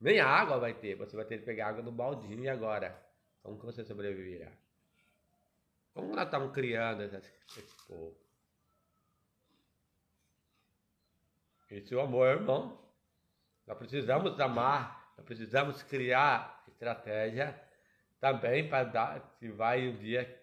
Nem 0.00 0.18
água 0.18 0.58
vai 0.58 0.74
ter. 0.74 0.96
Você 0.96 1.14
vai 1.14 1.24
ter 1.24 1.38
que 1.38 1.44
pegar 1.44 1.68
água 1.68 1.82
no 1.82 1.92
baldinho 1.92 2.42
e 2.42 2.48
agora? 2.48 3.00
Como 3.40 3.56
que 3.56 3.66
você 3.66 3.84
sobreviverá? 3.84 4.50
Como 5.94 6.12
nós 6.12 6.24
estamos 6.24 6.52
criando 6.52 7.02
esse, 7.04 7.16
esse 7.16 7.86
povo? 7.86 8.29
Esse 11.70 11.94
é 11.94 11.96
o 11.96 12.00
amor, 12.00 12.26
irmão. 12.26 12.78
Nós 13.66 13.78
precisamos 13.78 14.38
amar, 14.40 15.14
nós 15.16 15.24
precisamos 15.24 15.82
criar 15.84 16.64
estratégia 16.66 17.58
também 18.18 18.68
para 18.68 18.84
dar, 18.84 19.36
se 19.38 19.48
vai 19.50 19.86
um 19.88 19.96
dia, 19.96 20.42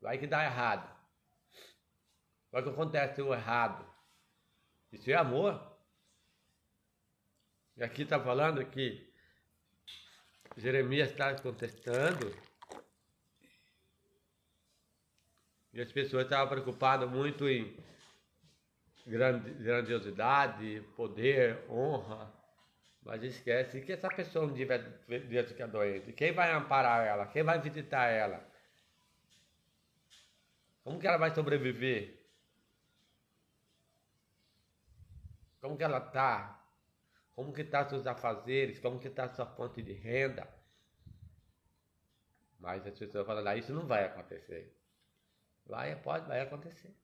vai 0.00 0.18
que 0.18 0.26
dá 0.26 0.44
errado. 0.44 0.88
Vai 2.50 2.62
que 2.62 2.70
acontece 2.70 3.22
o 3.22 3.32
errado. 3.32 3.86
Isso 4.90 5.10
é 5.10 5.14
amor. 5.14 5.76
E 7.76 7.84
aqui 7.84 8.02
está 8.02 8.18
falando 8.18 8.64
que 8.64 9.08
Jeremias 10.56 11.10
está 11.10 11.40
contestando. 11.40 12.34
E 15.72 15.80
as 15.80 15.92
pessoas 15.92 16.24
estavam 16.24 16.48
preocupadas 16.48 17.08
muito 17.08 17.48
em 17.48 17.76
grandiosidade, 19.08 20.82
poder, 20.94 21.64
honra. 21.68 22.32
Mas 23.02 23.22
esquece 23.22 23.80
que 23.80 23.92
essa 23.92 24.08
pessoa 24.08 24.46
um 24.46 24.52
dia 24.52 24.66
vai 24.66 25.44
ficar 25.44 25.66
doente. 25.66 26.12
Quem 26.12 26.32
vai 26.32 26.52
amparar 26.52 27.06
ela? 27.06 27.26
Quem 27.26 27.42
vai 27.42 27.58
visitar 27.60 28.06
ela? 28.06 28.46
Como 30.84 30.98
que 30.98 31.06
ela 31.06 31.16
vai 31.16 31.34
sobreviver? 31.34 32.18
Como 35.60 35.76
que 35.76 35.84
ela 35.84 35.98
está? 35.98 36.62
Como 37.34 37.52
que 37.52 37.62
está 37.62 37.88
seus 37.88 38.06
afazeres? 38.06 38.78
Como 38.78 38.98
que 38.98 39.08
está 39.08 39.28
sua 39.28 39.46
fonte 39.46 39.82
de 39.82 39.92
renda? 39.92 40.46
Mas 42.58 42.86
as 42.86 42.98
pessoas 42.98 43.26
falam, 43.26 43.46
ah, 43.46 43.56
isso 43.56 43.72
não 43.72 43.86
vai 43.86 44.04
acontecer. 44.04 44.76
Vai, 45.64 45.94
pode, 45.96 46.26
vai 46.26 46.40
acontecer. 46.40 46.94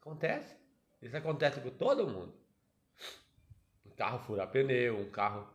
Acontece. 0.00 0.61
Isso 1.02 1.16
acontece 1.16 1.60
com 1.60 1.70
todo 1.70 2.08
mundo. 2.08 2.32
Um 3.84 3.90
carro 3.90 4.20
fura 4.20 4.46
pneu, 4.46 4.98
um 4.98 5.10
carro 5.10 5.46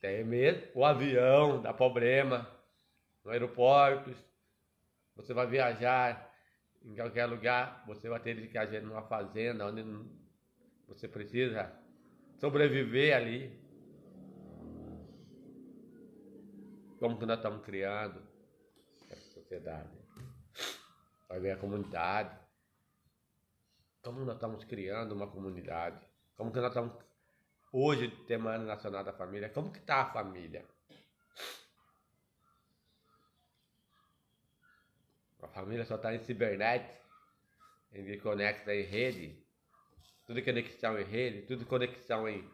tem 0.00 0.24
medo, 0.24 0.68
o 0.74 0.84
avião 0.84 1.62
dá 1.62 1.72
problema, 1.72 2.50
no 3.24 3.30
aeroporto, 3.30 4.12
você 5.14 5.32
vai 5.32 5.46
viajar 5.46 6.28
em 6.84 6.94
qualquer 6.96 7.26
lugar, 7.26 7.84
você 7.86 8.08
vai 8.08 8.18
ter 8.18 8.34
que 8.34 8.48
viajar 8.48 8.80
numa 8.80 9.02
fazenda 9.02 9.66
onde 9.66 9.84
você 10.88 11.06
precisa 11.06 11.72
sobreviver 12.40 13.14
ali. 13.14 13.62
Como 16.98 17.18
que 17.18 17.26
nós 17.26 17.38
estamos 17.38 17.64
criando 17.64 18.20
essa 19.08 19.30
sociedade? 19.30 19.90
Vai 21.28 21.38
ver 21.38 21.52
a 21.52 21.56
comunidade. 21.56 22.41
Como 24.02 24.24
nós 24.24 24.34
estamos 24.34 24.64
criando 24.64 25.12
uma 25.12 25.28
comunidade? 25.28 26.04
Como 26.36 26.50
que 26.50 26.58
nós 26.58 26.70
estamos 26.70 26.92
hoje, 27.72 28.10
Semana 28.26 28.64
Nacional 28.64 29.04
da 29.04 29.12
Família, 29.12 29.48
como 29.48 29.72
que 29.72 29.78
está 29.78 30.02
a 30.02 30.12
família? 30.12 30.66
A 35.40 35.48
família 35.48 35.84
só 35.84 35.96
está 35.96 36.12
em 36.14 36.18
cibernet, 36.24 37.00
em 37.92 38.18
conecta 38.18 38.74
em 38.74 38.82
rede, 38.82 39.44
tudo 40.26 40.42
conexão 40.42 40.98
em 40.98 41.04
rede, 41.04 41.42
tudo 41.46 41.66
conexão 41.66 42.28
em. 42.28 42.48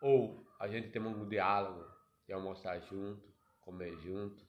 Ou 0.00 0.46
a 0.60 0.68
gente 0.68 0.90
tem 0.90 1.02
um 1.02 1.28
diálogo 1.28 1.88
de 2.26 2.32
almoçar 2.32 2.80
junto, 2.82 3.32
comer 3.60 3.96
junto, 3.98 4.44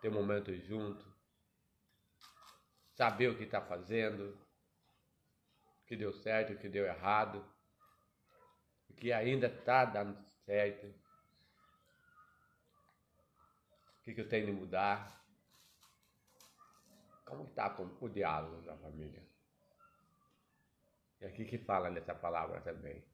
ter 0.00 0.10
momentos 0.10 0.60
junto, 0.64 1.04
saber 2.94 3.28
o 3.28 3.36
que 3.36 3.44
está 3.44 3.60
fazendo, 3.60 4.36
que 5.92 5.96
deu 5.98 6.10
certo, 6.10 6.54
o 6.54 6.56
que 6.56 6.70
deu 6.70 6.86
errado, 6.86 7.44
o 8.88 8.94
que 8.94 9.12
ainda 9.12 9.46
está 9.46 9.84
dando 9.84 10.18
certo, 10.46 10.86
o 13.98 14.02
que, 14.02 14.14
que 14.14 14.22
eu 14.22 14.28
tenho 14.28 14.46
de 14.46 14.52
mudar. 14.52 15.22
Como 17.26 17.44
está 17.44 17.76
o 17.78 18.08
diálogo 18.08 18.62
da 18.62 18.74
família? 18.78 19.22
É 21.20 21.26
aqui 21.26 21.44
que 21.44 21.58
fala 21.58 21.90
nessa 21.90 22.14
palavra 22.14 22.62
também. 22.62 23.04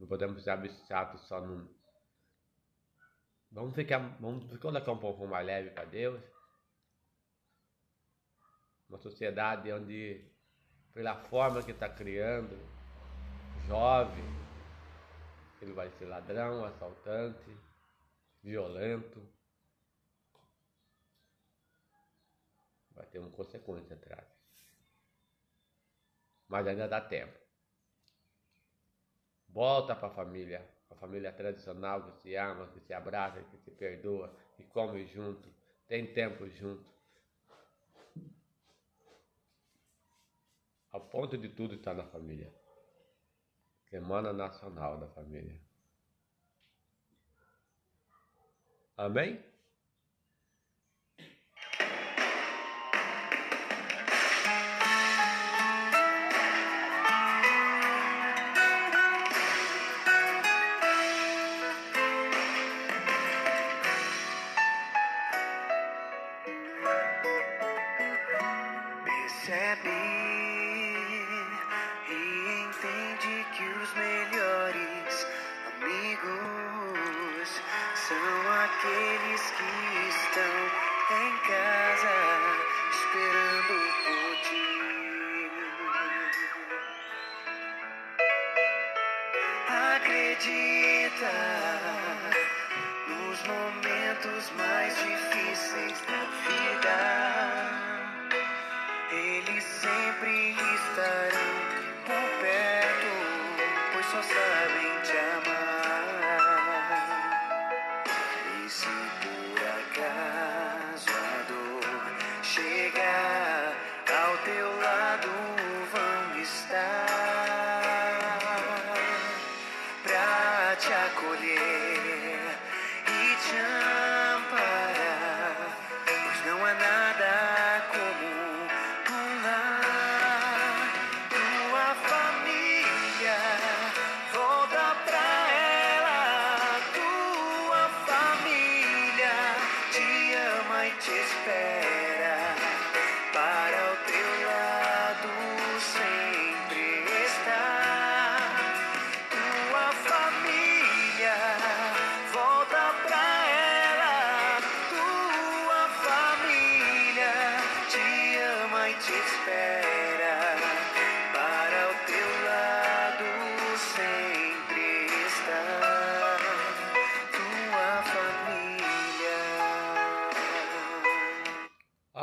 Não 0.00 0.08
podemos 0.08 0.42
ser 0.42 0.50
abstratos 0.50 1.28
só 1.28 1.40
num. 1.40 1.72
Vamos 3.52 3.72
ficar. 3.76 4.00
Vamos 4.18 4.58
colocar 4.58 4.90
um 4.90 4.98
pouco 4.98 5.28
mais 5.28 5.46
leve 5.46 5.70
para 5.70 5.84
Deus. 5.84 6.37
Uma 8.88 8.98
sociedade 8.98 9.70
onde, 9.72 10.24
pela 10.94 11.16
forma 11.16 11.62
que 11.62 11.72
está 11.72 11.88
criando, 11.88 12.58
jovem, 13.66 14.24
ele 15.60 15.72
vai 15.72 15.90
ser 15.90 16.06
ladrão, 16.06 16.64
assaltante, 16.64 17.56
violento. 18.42 19.20
Vai 22.94 23.06
ter 23.06 23.18
uma 23.18 23.30
consequência 23.30 23.94
atrás 23.94 24.38
mas 26.48 26.66
ainda 26.66 26.88
dá 26.88 27.00
tempo. 27.00 27.38
Volta 29.48 29.94
para 29.94 30.08
a 30.08 30.10
família, 30.10 30.66
a 30.90 30.94
família 30.94 31.32
tradicional 31.32 32.02
que 32.04 32.22
se 32.22 32.34
ama, 32.34 32.66
que 32.68 32.80
se 32.80 32.94
abraça, 32.94 33.42
que 33.42 33.58
se 33.58 33.70
perdoa, 33.70 34.34
que 34.56 34.64
come 34.64 35.06
junto, 35.06 35.48
tem 35.86 36.12
tempo 36.12 36.48
junto. 36.48 36.97
Ao 40.90 41.00
ponto 41.00 41.36
de 41.36 41.48
tudo 41.48 41.74
está 41.74 41.92
na 41.92 42.04
família. 42.04 42.52
Semana 43.90 44.32
Nacional 44.32 44.98
da 44.98 45.08
Família. 45.08 45.60
Amém? 48.96 49.47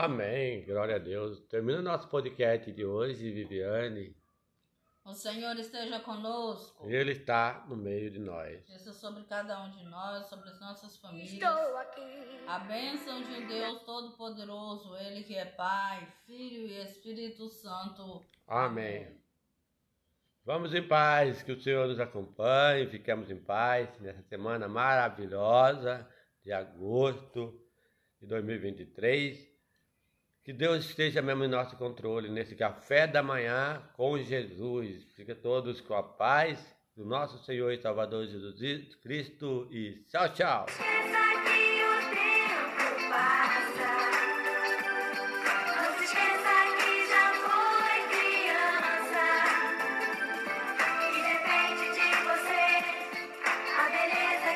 Amém. 0.05 0.63
Glória 0.65 0.97
a 0.97 0.99
Deus. 0.99 1.39
Termina 1.47 1.79
o 1.79 1.81
nosso 1.81 2.07
podcast 2.09 2.71
de 2.71 2.85
hoje, 2.85 3.31
Viviane. 3.31 4.15
O 5.03 5.13
Senhor 5.13 5.57
esteja 5.57 5.99
conosco. 5.99 6.87
Ele 6.87 7.13
está 7.13 7.65
no 7.67 7.75
meio 7.75 8.11
de 8.11 8.19
nós. 8.19 8.69
Isso 8.69 8.93
sobre 8.93 9.23
cada 9.23 9.59
um 9.63 9.71
de 9.71 9.83
nós, 9.85 10.27
sobre 10.27 10.47
as 10.47 10.59
nossas 10.59 10.95
famílias. 10.97 11.33
Estou 11.33 11.77
aqui. 11.77 12.01
A 12.45 12.59
bênção 12.59 13.23
de 13.23 13.47
Deus 13.47 13.81
Todo-Poderoso, 13.81 14.95
Ele 14.95 15.23
que 15.23 15.33
é 15.33 15.45
Pai, 15.45 16.07
Filho 16.27 16.67
e 16.67 16.83
Espírito 16.83 17.49
Santo. 17.49 18.23
Amém. 18.47 19.07
Vamos 20.43 20.75
em 20.75 20.87
paz, 20.87 21.41
que 21.41 21.51
o 21.51 21.59
Senhor 21.59 21.87
nos 21.87 21.99
acompanhe, 21.99 22.85
fiquemos 22.85 23.31
em 23.31 23.41
paz 23.41 23.89
nessa 23.99 24.21
semana 24.21 24.67
maravilhosa 24.67 26.07
de 26.43 26.51
agosto 26.51 27.59
de 28.21 28.27
2023. 28.27 29.54
Que 30.45 30.53
Deus 30.53 30.85
esteja 30.85 31.21
mesmo 31.23 31.43
em 31.43 31.47
nosso 31.47 31.75
controle 31.75 32.29
nesse 32.29 32.55
café 32.55 33.07
da 33.07 33.23
manhã 33.23 33.81
com 33.93 34.15
Jesus. 34.19 35.03
Fica 35.15 35.33
todos 35.33 35.81
com 35.81 35.95
a 35.95 36.03
paz 36.03 36.63
do 36.95 37.03
nosso 37.03 37.43
Senhor 37.43 37.71
e 37.71 37.81
Salvador 37.81 38.27
Jesus 38.27 38.93
Cristo 39.01 39.67
e 39.71 40.03
tchau, 40.07 40.31
tchau. 40.33 40.67
Que 40.67 40.83
o 40.83 40.85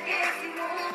tempo 0.05 0.88